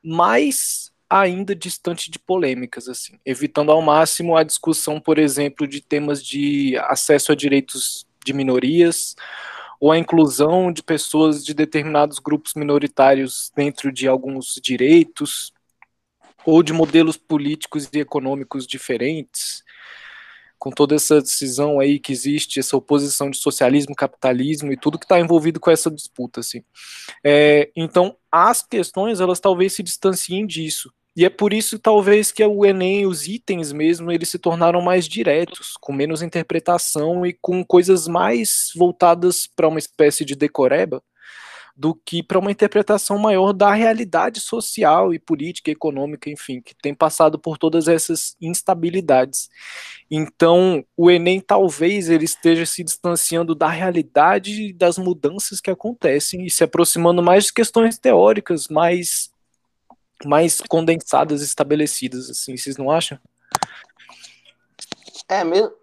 mais 0.03 0.91
ainda 1.09 1.55
distante 1.55 2.09
de 2.09 2.17
polêmicas, 2.17 2.89
assim, 2.89 3.19
evitando 3.23 3.71
ao 3.71 3.81
máximo 3.81 4.35
a 4.35 4.43
discussão, 4.43 4.99
por 4.99 5.19
exemplo, 5.19 5.67
de 5.67 5.79
temas 5.79 6.23
de 6.25 6.75
acesso 6.87 7.31
a 7.31 7.35
direitos 7.35 8.05
de 8.23 8.33
minorias 8.33 9.15
ou 9.79 9.91
a 9.91 9.97
inclusão 9.97 10.71
de 10.71 10.81
pessoas 10.81 11.43
de 11.43 11.53
determinados 11.53 12.17
grupos 12.17 12.53
minoritários 12.53 13.51
dentro 13.55 13.91
de 13.91 14.07
alguns 14.07 14.59
direitos 14.63 15.51
ou 16.45 16.63
de 16.63 16.71
modelos 16.73 17.17
políticos 17.17 17.89
e 17.91 17.99
econômicos 17.99 18.65
diferentes, 18.65 19.63
com 20.57 20.71
toda 20.71 20.95
essa 20.95 21.21
decisão 21.21 21.79
aí 21.79 21.99
que 21.99 22.13
existe, 22.13 22.59
essa 22.59 22.77
oposição 22.77 23.29
de 23.29 23.37
socialismo, 23.37 23.93
capitalismo 23.93 24.71
e 24.71 24.77
tudo 24.77 24.97
que 24.97 25.03
está 25.03 25.19
envolvido 25.19 25.59
com 25.59 25.69
essa 25.69 25.91
disputa, 25.91 26.39
assim. 26.39 26.63
É, 27.21 27.69
então, 27.75 28.15
as 28.31 28.61
questões, 28.61 29.19
elas 29.19 29.41
talvez 29.41 29.73
se 29.73 29.83
distanciem 29.83 30.47
disso. 30.47 30.93
E 31.15 31.25
é 31.25 31.29
por 31.29 31.53
isso, 31.53 31.77
talvez, 31.77 32.31
que 32.31 32.43
o 32.43 32.65
Enem, 32.65 33.05
os 33.05 33.27
itens 33.27 33.71
mesmo, 33.71 34.11
eles 34.11 34.29
se 34.29 34.39
tornaram 34.39 34.81
mais 34.81 35.07
diretos, 35.07 35.73
com 35.79 35.93
menos 35.93 36.23
interpretação 36.23 37.23
e 37.25 37.33
com 37.33 37.63
coisas 37.63 38.07
mais 38.07 38.71
voltadas 38.75 39.47
para 39.47 39.67
uma 39.67 39.77
espécie 39.77 40.25
de 40.25 40.35
decoreba, 40.35 41.03
do 41.75 41.95
que 41.95 42.21
para 42.21 42.37
uma 42.39 42.51
interpretação 42.51 43.17
maior 43.17 43.51
da 43.51 43.73
realidade 43.73 44.39
social 44.39 45.13
e 45.13 45.19
política 45.19 45.71
e 45.71 45.73
econômica, 45.73 46.29
enfim, 46.29 46.61
que 46.61 46.75
tem 46.75 46.93
passado 46.93 47.39
por 47.39 47.57
todas 47.57 47.87
essas 47.87 48.35
instabilidades. 48.39 49.49
Então, 50.09 50.85
o 50.95 51.09
Enem 51.09 51.39
talvez 51.39 52.09
ele 52.09 52.25
esteja 52.25 52.65
se 52.65 52.83
distanciando 52.83 53.55
da 53.55 53.67
realidade 53.67 54.71
das 54.73 54.97
mudanças 54.97 55.59
que 55.59 55.71
acontecem 55.71 56.45
e 56.45 56.49
se 56.49 56.63
aproximando 56.63 57.23
mais 57.23 57.45
de 57.45 57.53
questões 57.53 57.97
teóricas, 57.97 58.67
mais 58.67 59.32
mais 60.25 60.61
condensadas, 60.61 61.41
estabelecidas, 61.41 62.29
assim, 62.29 62.55
vocês 62.55 62.77
não 62.77 62.89
acham? 62.89 63.19
É, 65.27 65.43
mesmo, 65.43 65.73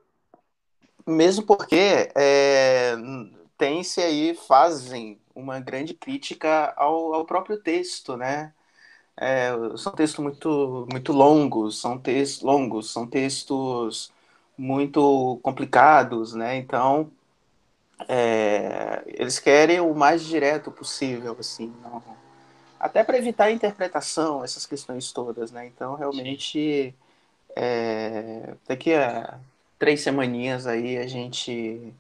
mesmo 1.07 1.43
porque 1.45 2.11
é, 2.15 2.95
tem-se 3.57 4.01
aí, 4.01 4.35
fazem 4.35 5.21
uma 5.35 5.61
grande 5.61 5.95
crítica 5.95 6.73
ao, 6.77 7.15
ao 7.15 7.25
próprio 7.25 7.59
texto, 7.59 8.17
né? 8.17 8.53
É, 9.17 9.51
são 9.77 9.93
textos 9.93 10.23
muito, 10.23 10.87
muito 10.91 11.13
longos, 11.13 11.81
são 11.81 11.99
textos 11.99 12.43
longos, 12.43 12.91
são 12.91 13.07
textos 13.07 14.13
muito 14.57 15.39
complicados, 15.43 16.35
né? 16.35 16.57
Então, 16.57 17.11
é, 18.09 19.03
eles 19.07 19.39
querem 19.39 19.81
o 19.81 19.95
mais 19.95 20.25
direto 20.25 20.71
possível, 20.71 21.37
assim, 21.39 21.73
não, 21.83 22.03
até 22.81 23.05
para 23.05 23.19
evitar 23.19 23.45
a 23.45 23.53
interpretação, 23.53 24.43
essas 24.43 24.67
questões 24.67 25.13
todas, 25.13 25.53
né? 25.53 25.67
Então, 25.67 25.95
realmente, 25.95 26.95
é, 27.55 28.55
daqui 28.67 28.95
a 28.95 29.39
três 29.79 30.01
semaninhas 30.01 30.67
aí 30.67 30.99
a 30.99 31.07
gente 31.07 31.95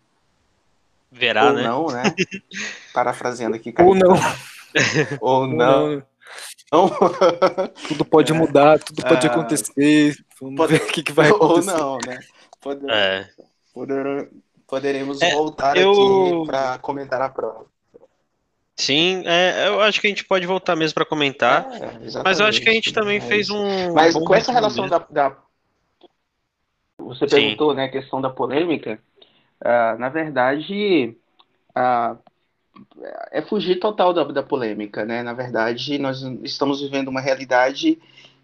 Verá, 1.12 1.46
Ou 1.46 1.52
né? 1.52 1.62
não, 1.62 1.86
né? 1.88 2.02
Parafraseando 2.94 3.56
aqui. 3.56 3.74
Ou 3.78 3.94
não. 3.94 4.14
Ou 5.20 5.46
não. 5.46 6.02
não. 6.72 6.90
tudo 7.88 8.04
pode 8.04 8.32
é. 8.32 8.34
mudar, 8.34 8.78
tudo 8.78 9.02
pode 9.02 9.26
ah, 9.26 9.30
acontecer. 9.30 10.16
Vamos 10.40 10.56
pode... 10.56 10.72
ver 10.72 10.84
o 10.84 10.86
que, 10.86 11.02
que 11.02 11.12
vai 11.12 11.28
acontecer. 11.28 11.72
Ou 11.72 11.78
não, 11.78 11.98
né? 12.06 12.20
Poder... 12.60 12.90
É. 12.90 13.28
Poder... 13.74 14.30
Poderemos 14.68 15.20
é, 15.20 15.32
voltar 15.32 15.76
eu... 15.76 15.90
aqui 15.90 16.46
para 16.46 16.78
comentar 16.78 17.20
a 17.20 17.28
prova. 17.28 17.66
Sim, 18.80 19.22
é, 19.26 19.68
eu 19.68 19.82
acho 19.82 20.00
que 20.00 20.06
a 20.06 20.10
gente 20.10 20.24
pode 20.24 20.46
voltar 20.46 20.74
mesmo 20.74 20.94
para 20.94 21.04
comentar. 21.04 21.68
É, 21.70 22.22
mas 22.24 22.40
eu 22.40 22.46
acho 22.46 22.62
que 22.62 22.68
a 22.70 22.72
gente 22.72 22.94
também 22.94 23.20
fez 23.20 23.50
um. 23.50 23.92
Mas 23.92 24.14
com 24.14 24.34
essa 24.34 24.50
relação 24.50 24.88
da, 24.88 24.98
da, 25.10 25.36
Você 26.98 27.26
perguntou, 27.26 27.72
Sim. 27.72 27.76
né, 27.76 27.84
a 27.84 27.90
questão 27.90 28.22
da 28.22 28.30
polêmica. 28.30 28.98
Uh, 29.60 29.98
na 29.98 30.08
verdade, 30.08 31.14
uh, 31.76 32.18
é 33.30 33.42
fugir 33.42 33.78
total 33.78 34.14
da, 34.14 34.24
da 34.24 34.42
polêmica, 34.42 35.04
né? 35.04 35.22
Na 35.22 35.34
verdade, 35.34 35.98
nós 35.98 36.22
estamos 36.42 36.80
vivendo 36.80 37.08
uma 37.08 37.20
realidade 37.20 37.98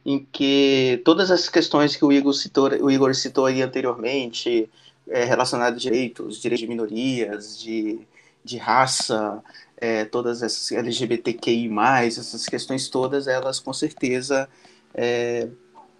em 0.05 0.23
que 0.31 1.01
todas 1.03 1.31
as 1.31 1.49
questões 1.49 1.97
que 1.97 2.05
o 2.05 2.13
Igor 2.13 2.35
citou, 2.35 2.69
o 2.83 2.91
Igor 2.91 3.15
citou 3.15 3.47
aí 3.47 3.63
anteriormente, 3.63 4.69
é, 5.09 5.25
relacionadas 5.25 5.79
a 5.79 5.81
direitos, 5.81 6.43
direitos 6.43 6.61
de 6.61 6.69
minorias, 6.69 7.59
de, 7.59 8.07
de 8.45 8.59
raça, 8.59 9.43
é, 9.77 10.05
todas 10.05 10.43
essas 10.43 10.73
LGBTQI+, 10.73 11.71
essas 12.07 12.47
questões 12.47 12.89
todas, 12.89 13.27
elas 13.27 13.59
com 13.59 13.73
certeza 13.73 14.49
é, 14.95 15.49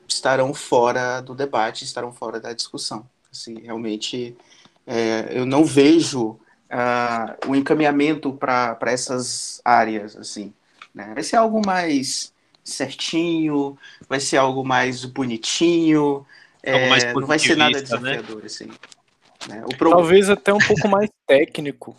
estarão 0.09 0.55
fora 0.55 1.21
do 1.21 1.35
debate, 1.35 1.85
estarão 1.85 2.13
fora 2.13 2.41
da 2.41 2.53
discussão. 2.53 3.09
Assim, 3.31 3.61
realmente 3.61 4.37
é, 4.87 5.29
eu 5.31 5.45
não 5.45 5.65
vejo 5.65 6.39
uh, 6.71 7.51
o 7.51 7.55
encaminhamento 7.55 8.33
para 8.33 8.79
essas 8.87 9.61
áreas, 9.65 10.17
assim. 10.17 10.53
Né? 10.95 11.13
Vai 11.15 11.23
ser 11.23 11.37
algo 11.37 11.61
mais 11.65 12.33
certinho, 12.65 13.77
vai 14.09 14.21
ser 14.21 14.39
algo 14.39 14.65
mais 14.65 15.05
bonitinho, 15.05 16.27
é, 16.63 16.89
mais 16.89 17.05
não 17.05 17.27
vai 17.27 17.39
ser 17.39 17.57
nada 17.57 17.77
né? 17.77 17.83
desafiador, 17.83 18.39
né? 18.39 18.47
assim. 18.47 18.71
Né? 19.49 19.65
Pro... 19.77 19.91
Talvez 19.91 20.29
até 20.31 20.53
um 20.53 20.59
pouco 20.59 20.89
mais 20.89 21.11
técnico, 21.27 21.97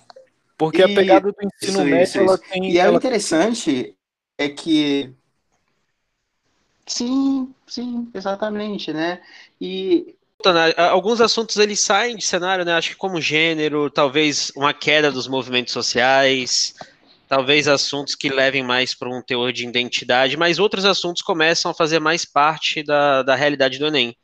porque 0.57 0.81
e... 0.81 0.83
a 0.83 0.87
pegada 0.87 1.31
do 1.31 1.37
ensino 1.43 1.79
isso, 1.79 1.85
médio, 1.85 2.03
isso, 2.03 2.17
ela 2.17 2.37
tem... 2.37 2.71
E 2.71 2.77
ela... 2.77 2.93
é 2.93 2.95
interessante 2.95 3.95
é 4.37 4.49
que... 4.49 5.13
Sim, 6.85 7.53
sim, 7.67 8.09
exatamente, 8.13 8.93
né? 8.93 9.21
E 9.59 10.15
né, 10.45 10.73
alguns 10.77 11.19
assuntos 11.19 11.57
eles 11.57 11.79
saem 11.79 12.15
de 12.15 12.23
cenário, 12.23 12.63
né? 12.63 12.73
Acho 12.73 12.89
que 12.89 12.95
como 12.95 13.19
gênero, 13.19 13.89
talvez 13.89 14.51
uma 14.55 14.73
queda 14.73 15.11
dos 15.11 15.27
movimentos 15.27 15.73
sociais, 15.73 16.75
talvez 17.27 17.67
assuntos 17.67 18.15
que 18.15 18.29
levem 18.29 18.63
mais 18.63 18.93
para 18.93 19.09
um 19.09 19.21
teor 19.21 19.51
de 19.51 19.67
identidade, 19.67 20.37
mas 20.37 20.59
outros 20.59 20.85
assuntos 20.85 21.21
começam 21.21 21.71
a 21.71 21.73
fazer 21.73 21.99
mais 21.99 22.23
parte 22.23 22.83
da, 22.83 23.23
da 23.23 23.35
realidade 23.35 23.79
do 23.79 23.87
Enem, 23.87 24.15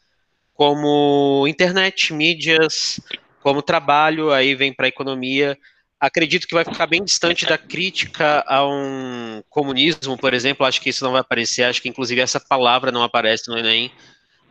como 0.54 1.46
internet, 1.48 2.14
mídias, 2.14 3.00
como 3.42 3.62
trabalho, 3.62 4.32
aí 4.32 4.56
vem 4.56 4.74
para 4.74 4.86
a 4.86 4.90
economia. 4.90 5.58
Acredito 6.04 6.46
que 6.46 6.54
vai 6.54 6.66
ficar 6.66 6.86
bem 6.86 7.02
distante 7.02 7.46
da 7.46 7.58
crítica 7.58 8.44
a 8.46 8.68
um 8.68 9.42
comunismo, 9.50 10.18
por 10.18 10.34
exemplo. 10.34 10.66
Acho 10.66 10.82
que 10.82 10.90
isso 10.90 11.02
não 11.02 11.14
vai 11.14 11.22
aparecer. 11.22 11.64
Acho 11.64 11.82
que 11.82 11.88
inclusive 11.88 12.20
essa 12.20 12.42
palavra 12.42 12.92
não 12.92 13.04
aparece 13.04 13.48
no 13.48 13.58
Enem. 13.58 13.90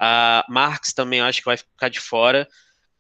A 0.01 0.47
Marx 0.49 0.95
também 0.95 1.21
acho 1.21 1.41
que 1.41 1.45
vai 1.45 1.59
ficar 1.59 1.91
de 1.91 2.01
fora. 2.01 2.49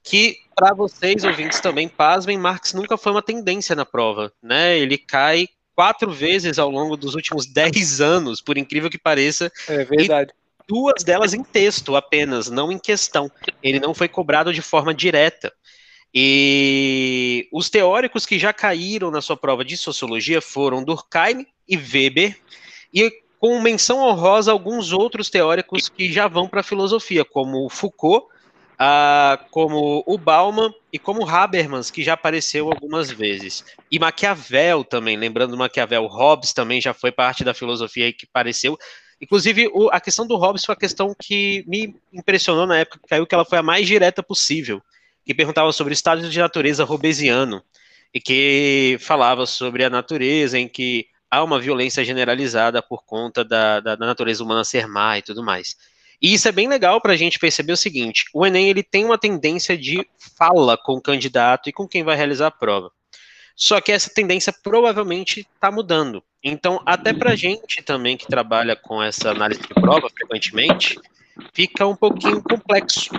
Que, 0.04 0.36
para 0.54 0.74
vocês, 0.74 1.24
ouvintes, 1.24 1.60
também, 1.60 1.88
pasmem, 1.88 2.36
Marx 2.36 2.74
nunca 2.74 2.98
foi 2.98 3.12
uma 3.12 3.22
tendência 3.22 3.74
na 3.74 3.86
prova, 3.86 4.30
né? 4.42 4.78
Ele 4.78 4.98
cai 4.98 5.48
quatro 5.74 6.12
vezes 6.12 6.58
ao 6.58 6.68
longo 6.68 6.94
dos 6.94 7.14
últimos 7.14 7.46
dez 7.46 8.02
anos, 8.02 8.42
por 8.42 8.58
incrível 8.58 8.90
que 8.90 8.98
pareça. 8.98 9.50
É 9.66 9.82
verdade. 9.82 10.30
duas 10.68 11.02
delas 11.02 11.32
em 11.32 11.42
texto 11.42 11.96
apenas, 11.96 12.50
não 12.50 12.70
em 12.70 12.78
questão. 12.78 13.32
Ele 13.62 13.80
não 13.80 13.94
foi 13.94 14.08
cobrado 14.08 14.52
de 14.52 14.60
forma 14.60 14.92
direta. 14.92 15.50
E 16.14 17.48
os 17.50 17.70
teóricos 17.70 18.26
que 18.26 18.38
já 18.38 18.52
caíram 18.52 19.10
na 19.10 19.22
sua 19.22 19.36
prova 19.36 19.64
de 19.64 19.76
sociologia 19.76 20.42
foram 20.42 20.84
Durkheim 20.84 21.46
e 21.66 21.76
Weber, 21.76 22.38
e 22.92 23.10
com 23.38 23.60
menção 23.60 23.98
honrosa 23.98 24.52
alguns 24.52 24.92
outros 24.92 25.30
teóricos 25.30 25.88
que 25.88 26.12
já 26.12 26.28
vão 26.28 26.46
para 26.46 26.60
a 26.60 26.64
filosofia, 26.64 27.24
como 27.24 27.68
Foucault, 27.68 28.26
uh, 28.74 29.42
como 29.50 30.04
o 30.06 30.18
Bauman 30.18 30.72
e 30.92 30.98
como 30.98 31.28
Habermas, 31.28 31.90
que 31.90 32.02
já 32.02 32.12
apareceu 32.12 32.68
algumas 32.68 33.10
vezes. 33.10 33.64
E 33.90 33.98
Maquiavel 33.98 34.84
também, 34.84 35.16
lembrando 35.16 35.56
Maquiavel, 35.56 36.06
Hobbes 36.06 36.52
também 36.52 36.80
já 36.80 36.92
foi 36.92 37.10
parte 37.10 37.42
da 37.42 37.54
filosofia 37.54 38.08
e 38.08 38.12
que 38.12 38.26
apareceu. 38.26 38.78
Inclusive, 39.20 39.70
o, 39.72 39.88
a 39.90 40.00
questão 40.00 40.26
do 40.26 40.36
Hobbes 40.36 40.64
foi 40.64 40.74
a 40.74 40.78
questão 40.78 41.14
que 41.18 41.64
me 41.66 41.94
impressionou 42.12 42.66
na 42.66 42.78
época 42.78 42.98
que 42.98 43.08
caiu, 43.08 43.26
que 43.26 43.34
ela 43.34 43.44
foi 43.44 43.58
a 43.58 43.62
mais 43.62 43.86
direta 43.86 44.22
possível, 44.22 44.82
que 45.24 45.34
perguntava 45.34 45.72
sobre 45.72 45.92
o 45.92 45.94
estado 45.94 46.28
de 46.28 46.38
natureza 46.38 46.84
hobbesiano, 46.84 47.62
e 48.14 48.20
que 48.20 48.96
falava 49.00 49.46
sobre 49.46 49.84
a 49.84 49.90
natureza 49.90 50.58
em 50.58 50.68
que 50.68 51.06
há 51.30 51.42
uma 51.42 51.58
violência 51.58 52.04
generalizada 52.04 52.82
por 52.82 53.04
conta 53.04 53.42
da, 53.42 53.80
da, 53.80 53.96
da 53.96 54.06
natureza 54.06 54.44
humana 54.44 54.64
ser 54.64 54.86
má 54.86 55.16
e 55.18 55.22
tudo 55.22 55.42
mais. 55.42 55.76
E 56.20 56.34
isso 56.34 56.46
é 56.46 56.52
bem 56.52 56.68
legal 56.68 57.00
para 57.00 57.14
a 57.14 57.16
gente 57.16 57.38
perceber 57.38 57.72
o 57.72 57.76
seguinte: 57.76 58.26
o 58.34 58.46
Enem 58.46 58.68
ele 58.68 58.82
tem 58.82 59.04
uma 59.04 59.18
tendência 59.18 59.76
de 59.76 60.06
fala 60.36 60.76
com 60.76 60.92
o 60.94 61.02
candidato 61.02 61.68
e 61.68 61.72
com 61.72 61.88
quem 61.88 62.04
vai 62.04 62.14
realizar 62.14 62.48
a 62.48 62.50
prova. 62.50 62.90
Só 63.56 63.80
que 63.80 63.92
essa 63.92 64.10
tendência 64.12 64.52
provavelmente 64.62 65.46
está 65.54 65.70
mudando. 65.70 66.22
Então, 66.42 66.80
até 66.86 67.12
para 67.12 67.32
a 67.32 67.36
gente 67.36 67.82
também 67.82 68.16
que 68.16 68.26
trabalha 68.26 68.74
com 68.76 69.02
essa 69.02 69.30
análise 69.30 69.60
de 69.60 69.68
prova 69.68 70.08
frequentemente, 70.10 70.98
fica 71.52 71.86
um 71.86 71.94
pouquinho 71.94 72.42
complexo. 72.42 73.10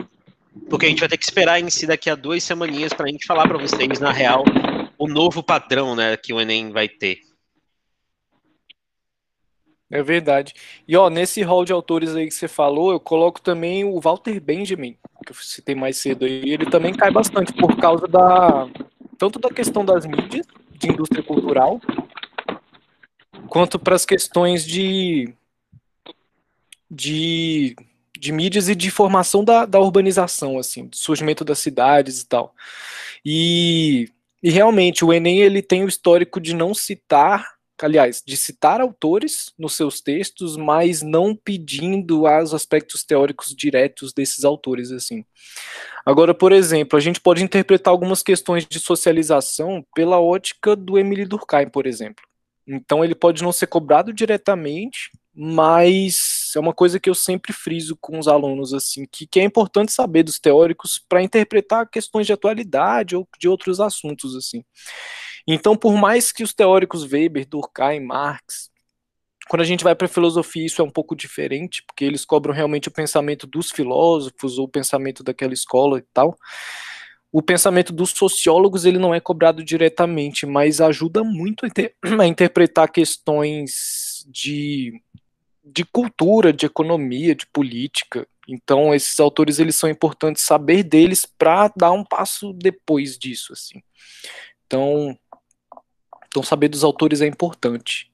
Porque 0.69 0.85
a 0.85 0.89
gente 0.89 0.99
vai 0.99 1.09
ter 1.09 1.17
que 1.17 1.25
esperar 1.25 1.59
em 1.59 1.69
si 1.69 1.87
daqui 1.87 2.09
a 2.09 2.15
duas 2.15 2.43
semaninhas 2.43 2.93
para 2.93 3.05
a 3.05 3.09
gente 3.09 3.25
falar 3.25 3.47
para 3.47 3.57
vocês, 3.57 3.99
na 3.99 4.11
real, 4.11 4.43
o 4.97 5.07
novo 5.07 5.43
padrão 5.43 5.95
né, 5.95 6.15
que 6.17 6.33
o 6.33 6.39
Enem 6.39 6.71
vai 6.71 6.87
ter. 6.87 7.19
É 9.89 10.01
verdade. 10.01 10.53
E 10.87 10.97
ó, 10.97 11.09
nesse 11.09 11.43
hall 11.43 11.65
de 11.65 11.71
autores 11.71 12.15
aí 12.15 12.27
que 12.27 12.33
você 12.33 12.47
falou, 12.47 12.91
eu 12.91 12.99
coloco 12.99 13.39
também 13.39 13.83
o 13.83 13.99
Walter 13.99 14.39
Benjamin, 14.39 14.97
que 15.23 15.31
eu 15.31 15.35
citei 15.35 15.75
mais 15.75 15.97
cedo 15.97 16.25
aí. 16.25 16.49
Ele 16.49 16.65
também 16.65 16.93
cai 16.93 17.11
bastante 17.11 17.53
por 17.53 17.75
causa 17.77 18.07
da 18.07 18.67
tanto 19.17 19.39
da 19.39 19.49
questão 19.49 19.85
das 19.85 20.05
mídias, 20.05 20.45
de 20.71 20.89
indústria 20.89 21.23
cultural, 21.23 21.79
quanto 23.47 23.79
para 23.79 23.95
as 23.95 24.05
questões 24.05 24.65
de, 24.65 25.33
de, 26.89 27.75
de 28.23 28.31
mídias 28.31 28.69
e 28.69 28.75
de 28.75 28.89
formação 28.89 29.43
da, 29.43 29.65
da 29.65 29.79
urbanização, 29.81 30.57
assim, 30.57 30.87
do 30.87 30.95
surgimento 30.95 31.43
das 31.43 31.59
cidades 31.59 32.21
e 32.21 32.25
tal. 32.25 32.55
E, 33.25 34.09
e 34.41 34.49
realmente 34.49 35.03
o 35.03 35.11
Enem 35.11 35.39
ele 35.39 35.61
tem 35.61 35.83
o 35.83 35.89
histórico 35.89 36.39
de 36.39 36.55
não 36.55 36.73
citar 36.73 37.53
aliás, 37.81 38.23
de 38.25 38.37
citar 38.37 38.79
autores 38.79 39.51
nos 39.59 39.75
seus 39.75 39.99
textos, 39.99 40.55
mas 40.55 41.01
não 41.01 41.35
pedindo 41.35 42.23
os 42.23 42.53
aspectos 42.53 43.03
teóricos 43.03 43.53
diretos 43.53 44.13
desses 44.13 44.45
autores, 44.45 44.89
assim. 44.89 45.25
Agora, 46.05 46.33
por 46.33 46.53
exemplo, 46.53 46.97
a 46.97 47.01
gente 47.01 47.19
pode 47.19 47.43
interpretar 47.43 47.91
algumas 47.91 48.23
questões 48.23 48.65
de 48.65 48.79
socialização 48.79 49.85
pela 49.93 50.21
ótica 50.21 50.77
do 50.77 50.97
Emile 50.97 51.25
Durkheim, 51.25 51.67
por 51.67 51.85
exemplo. 51.85 52.23
Então, 52.65 53.03
ele 53.03 53.15
pode 53.15 53.43
não 53.43 53.51
ser 53.51 53.67
cobrado 53.67 54.13
diretamente, 54.13 55.11
mas 55.35 56.42
é 56.57 56.61
uma 56.61 56.73
coisa 56.73 56.99
que 56.99 57.09
eu 57.09 57.15
sempre 57.15 57.53
friso 57.53 57.97
com 57.99 58.19
os 58.19 58.27
alunos, 58.27 58.73
assim, 58.73 59.05
que, 59.11 59.25
que 59.25 59.39
é 59.39 59.43
importante 59.43 59.91
saber 59.91 60.23
dos 60.23 60.39
teóricos 60.39 61.03
para 61.07 61.21
interpretar 61.21 61.89
questões 61.89 62.27
de 62.27 62.33
atualidade 62.33 63.15
ou 63.15 63.27
de 63.39 63.47
outros 63.47 63.79
assuntos, 63.79 64.35
assim. 64.35 64.63
Então, 65.47 65.75
por 65.75 65.93
mais 65.95 66.31
que 66.31 66.43
os 66.43 66.53
teóricos 66.53 67.03
Weber, 67.03 67.47
Durkheim, 67.47 67.99
Marx, 67.99 68.71
quando 69.47 69.61
a 69.61 69.65
gente 69.65 69.83
vai 69.83 69.93
para 69.93 70.05
a 70.05 70.09
filosofia, 70.09 70.65
isso 70.65 70.81
é 70.81 70.85
um 70.85 70.89
pouco 70.89 71.15
diferente, 71.15 71.83
porque 71.85 72.05
eles 72.05 72.23
cobram 72.23 72.53
realmente 72.53 72.87
o 72.87 72.91
pensamento 72.91 73.45
dos 73.45 73.71
filósofos 73.71 74.57
ou 74.57 74.65
o 74.65 74.69
pensamento 74.69 75.23
daquela 75.23 75.53
escola 75.53 75.99
e 75.99 76.03
tal. 76.13 76.37
O 77.31 77.41
pensamento 77.41 77.91
dos 77.91 78.11
sociólogos 78.11 78.85
ele 78.85 78.99
não 78.99 79.13
é 79.13 79.19
cobrado 79.19 79.63
diretamente, 79.63 80.45
mas 80.45 80.79
ajuda 80.79 81.23
muito 81.23 81.65
a, 81.65 81.67
inter 81.67 81.93
a 82.21 82.27
interpretar 82.27 82.91
questões 82.91 84.25
de, 84.29 85.01
de 85.63 85.85
cultura, 85.85 86.51
de 86.51 86.65
economia, 86.65 87.33
de 87.33 87.45
política. 87.47 88.27
Então, 88.47 88.93
esses 88.93 89.19
autores 89.19 89.59
eles 89.59 89.75
são 89.75 89.89
importantes 89.89 90.43
saber 90.43 90.83
deles 90.83 91.25
para 91.25 91.71
dar 91.75 91.91
um 91.91 92.03
passo 92.03 92.51
depois 92.53 93.17
disso, 93.17 93.53
assim. 93.53 93.81
Então, 94.65 95.17
então, 96.27 96.41
saber 96.41 96.67
dos 96.67 96.83
autores 96.83 97.21
é 97.21 97.27
importante. 97.27 98.11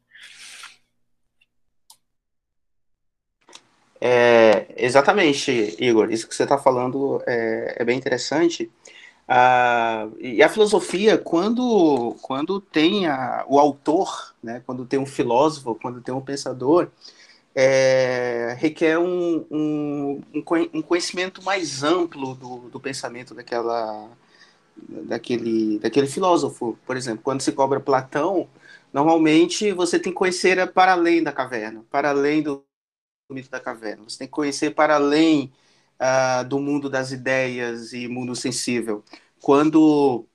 É, 4.01 4.67
exatamente, 4.77 5.75
Igor. 5.79 6.11
Isso 6.11 6.27
que 6.27 6.35
você 6.35 6.43
está 6.43 6.57
falando 6.57 7.21
é, 7.25 7.75
é, 7.79 7.85
bem 7.85 7.97
interessante. 7.97 8.71
Ah, 9.27 10.07
e 10.19 10.41
a 10.41 10.49
filosofia, 10.49 11.17
quando, 11.17 12.15
quando 12.21 12.59
tem 12.59 13.07
a, 13.07 13.45
o 13.47 13.59
autor, 13.59 14.33
né, 14.41 14.61
quando 14.65 14.85
tem 14.85 14.99
um 14.99 15.05
filósofo, 15.05 15.75
quando 15.81 16.01
tem 16.01 16.13
um 16.13 16.21
pensador, 16.21 16.89
é, 17.61 18.55
requer 18.57 18.97
um, 18.97 19.45
um, 19.51 20.21
um, 20.73 20.81
conhecimento 20.81 21.43
mais 21.43 21.83
amplo 21.83 22.33
do, 22.33 22.69
do 22.69 22.79
pensamento 22.79 23.33
daquela, 23.35 24.09
daquele, 24.77 25.77
daquele 25.79 26.07
filósofo. 26.07 26.79
Por 26.85 26.95
exemplo, 26.95 27.21
quando 27.21 27.41
se 27.41 27.51
cobra 27.51 27.81
Platão, 27.81 28.47
normalmente 28.93 29.73
você 29.73 29.99
tem 29.99 30.13
que 30.13 30.17
conhecer 30.17 30.71
para 30.71 30.93
além 30.93 31.21
da 31.21 31.33
caverna, 31.33 31.83
para 31.91 32.11
além 32.11 32.41
do 32.41 32.63
mito 33.29 33.49
da 33.51 33.59
caverna. 33.59 34.03
Você 34.05 34.19
tem 34.19 34.27
que 34.27 34.33
conhecer 34.33 34.73
para 34.73 34.95
além 34.95 35.51
uh, 35.99 36.47
do 36.47 36.59
mundo 36.59 36.89
das 36.89 37.11
ideias 37.11 37.91
e 37.91 38.07
mundo 38.07 38.37
sensível. 38.37 39.03
Quando 39.41 40.25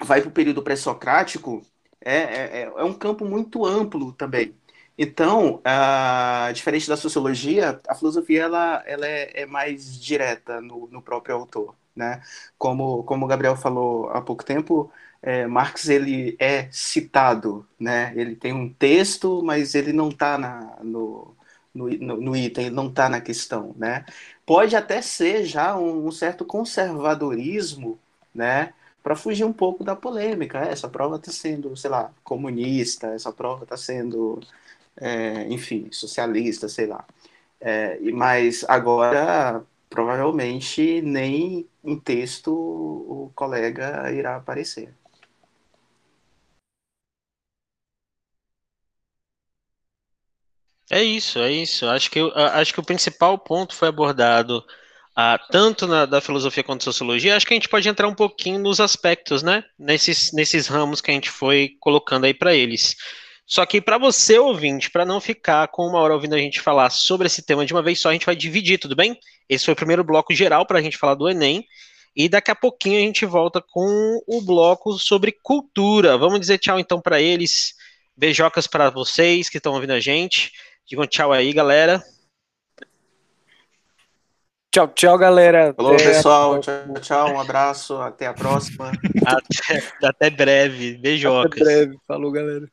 vai 0.00 0.20
para 0.20 0.30
o 0.30 0.32
período 0.32 0.62
pré-socrático, 0.62 1.66
é, 2.00 2.62
é, 2.62 2.62
é 2.62 2.84
um 2.84 2.94
campo 2.94 3.24
muito 3.24 3.66
amplo 3.66 4.12
também. 4.12 4.54
Então, 5.02 5.62
uh, 5.66 6.52
diferente 6.52 6.86
da 6.86 6.94
sociologia, 6.94 7.80
a 7.88 7.94
filosofia 7.94 8.42
ela, 8.42 8.82
ela 8.86 9.06
é, 9.06 9.42
é 9.42 9.46
mais 9.46 9.98
direta 9.98 10.60
no, 10.60 10.88
no 10.88 11.00
próprio 11.00 11.36
autor. 11.36 11.74
Né? 11.96 12.20
Como, 12.58 13.02
como 13.04 13.24
o 13.24 13.28
Gabriel 13.28 13.56
falou 13.56 14.10
há 14.10 14.20
pouco 14.20 14.44
tempo, 14.44 14.92
é, 15.22 15.46
Marx 15.46 15.88
ele 15.88 16.36
é 16.38 16.68
citado, 16.70 17.66
né? 17.78 18.12
ele 18.14 18.36
tem 18.36 18.52
um 18.52 18.70
texto, 18.70 19.42
mas 19.42 19.74
ele 19.74 19.90
não 19.90 20.10
está 20.10 20.36
no, 20.82 21.34
no, 21.74 21.88
no, 21.88 22.36
item, 22.36 22.66
ele 22.66 22.74
não 22.74 22.88
está 22.88 23.08
na 23.08 23.22
questão. 23.22 23.74
Né? 23.78 24.04
Pode 24.44 24.76
até 24.76 25.00
ser 25.00 25.46
já 25.46 25.76
um, 25.78 26.08
um 26.08 26.12
certo 26.12 26.44
conservadorismo 26.44 27.98
né? 28.34 28.74
para 29.02 29.16
fugir 29.16 29.44
um 29.44 29.52
pouco 29.52 29.82
da 29.82 29.96
polêmica. 29.96 30.58
Essa 30.58 30.90
prova 30.90 31.16
está 31.16 31.32
sendo, 31.32 31.74
sei 31.74 31.88
lá, 31.90 32.12
comunista, 32.22 33.08
essa 33.14 33.32
prova 33.32 33.64
está 33.64 33.78
sendo, 33.78 34.40
é, 35.00 35.46
enfim, 35.48 35.88
socialista, 35.92 36.68
sei 36.68 36.86
lá. 36.86 37.04
É, 37.60 37.98
mas 38.12 38.64
agora 38.68 39.64
provavelmente 39.90 41.02
nem 41.02 41.68
em 41.84 41.98
texto 41.98 42.52
o 42.52 43.32
colega 43.34 44.10
irá 44.12 44.36
aparecer. 44.36 44.94
É 50.90 51.02
isso, 51.02 51.38
é 51.38 51.52
isso. 51.52 51.86
Acho 51.86 52.10
que, 52.10 52.18
acho 52.34 52.74
que 52.74 52.80
o 52.80 52.84
principal 52.84 53.38
ponto 53.38 53.74
foi 53.74 53.88
abordado 53.88 54.64
ah, 55.14 55.38
tanto 55.50 55.86
na, 55.86 56.04
da 56.06 56.20
filosofia 56.20 56.64
quanto 56.64 56.80
da 56.80 56.84
sociologia. 56.92 57.36
Acho 57.36 57.46
que 57.46 57.54
a 57.54 57.56
gente 57.56 57.68
pode 57.68 57.88
entrar 57.88 58.08
um 58.08 58.14
pouquinho 58.14 58.58
nos 58.58 58.80
aspectos, 58.80 59.42
né? 59.42 59.64
Nesses, 59.78 60.32
nesses 60.32 60.66
ramos 60.66 61.00
que 61.00 61.10
a 61.10 61.14
gente 61.14 61.30
foi 61.30 61.76
colocando 61.80 62.24
aí 62.24 62.34
para 62.34 62.54
eles. 62.54 62.96
Só 63.50 63.66
que 63.66 63.80
para 63.80 63.98
você, 63.98 64.38
ouvinte, 64.38 64.88
para 64.88 65.04
não 65.04 65.20
ficar 65.20 65.66
com 65.68 65.84
uma 65.84 65.98
hora 65.98 66.14
ouvindo 66.14 66.36
a 66.36 66.38
gente 66.38 66.60
falar 66.60 66.88
sobre 66.88 67.26
esse 67.26 67.42
tema 67.42 67.66
de 67.66 67.72
uma 67.74 67.82
vez 67.82 67.98
só, 67.98 68.08
a 68.08 68.12
gente 68.12 68.24
vai 68.24 68.36
dividir, 68.36 68.78
tudo 68.78 68.94
bem? 68.94 69.18
Esse 69.48 69.64
foi 69.64 69.72
o 69.72 69.76
primeiro 69.76 70.04
bloco 70.04 70.32
geral 70.32 70.64
para 70.64 70.78
a 70.78 70.82
gente 70.82 70.96
falar 70.96 71.16
do 71.16 71.28
Enem. 71.28 71.66
E 72.14 72.28
daqui 72.28 72.52
a 72.52 72.54
pouquinho 72.54 72.98
a 72.98 73.00
gente 73.00 73.26
volta 73.26 73.60
com 73.60 74.20
o 74.24 74.40
bloco 74.40 74.92
sobre 74.92 75.32
cultura. 75.42 76.16
Vamos 76.16 76.38
dizer 76.38 76.58
tchau 76.58 76.78
então 76.78 77.00
para 77.00 77.20
eles. 77.20 77.74
Beijocas 78.16 78.68
para 78.68 78.88
vocês 78.88 79.48
que 79.48 79.56
estão 79.56 79.72
ouvindo 79.74 79.94
a 79.94 80.00
gente. 80.00 80.52
Digam 80.86 81.06
tchau 81.08 81.32
aí, 81.32 81.52
galera. 81.52 82.00
Tchau, 84.72 84.86
tchau, 84.94 85.18
galera. 85.18 85.74
Falou, 85.74 85.94
até 85.94 86.04
pessoal. 86.04 86.60
Tchau, 86.60 86.94
tchau. 87.00 87.34
Um 87.34 87.40
abraço. 87.40 87.96
Até 87.96 88.28
a 88.28 88.32
próxima. 88.32 88.92
Até, 89.26 89.82
até 90.04 90.30
breve. 90.30 90.96
Beijocas. 90.98 91.60
Até 91.60 91.64
breve. 91.64 91.98
Falou, 92.06 92.30
galera. 92.30 92.70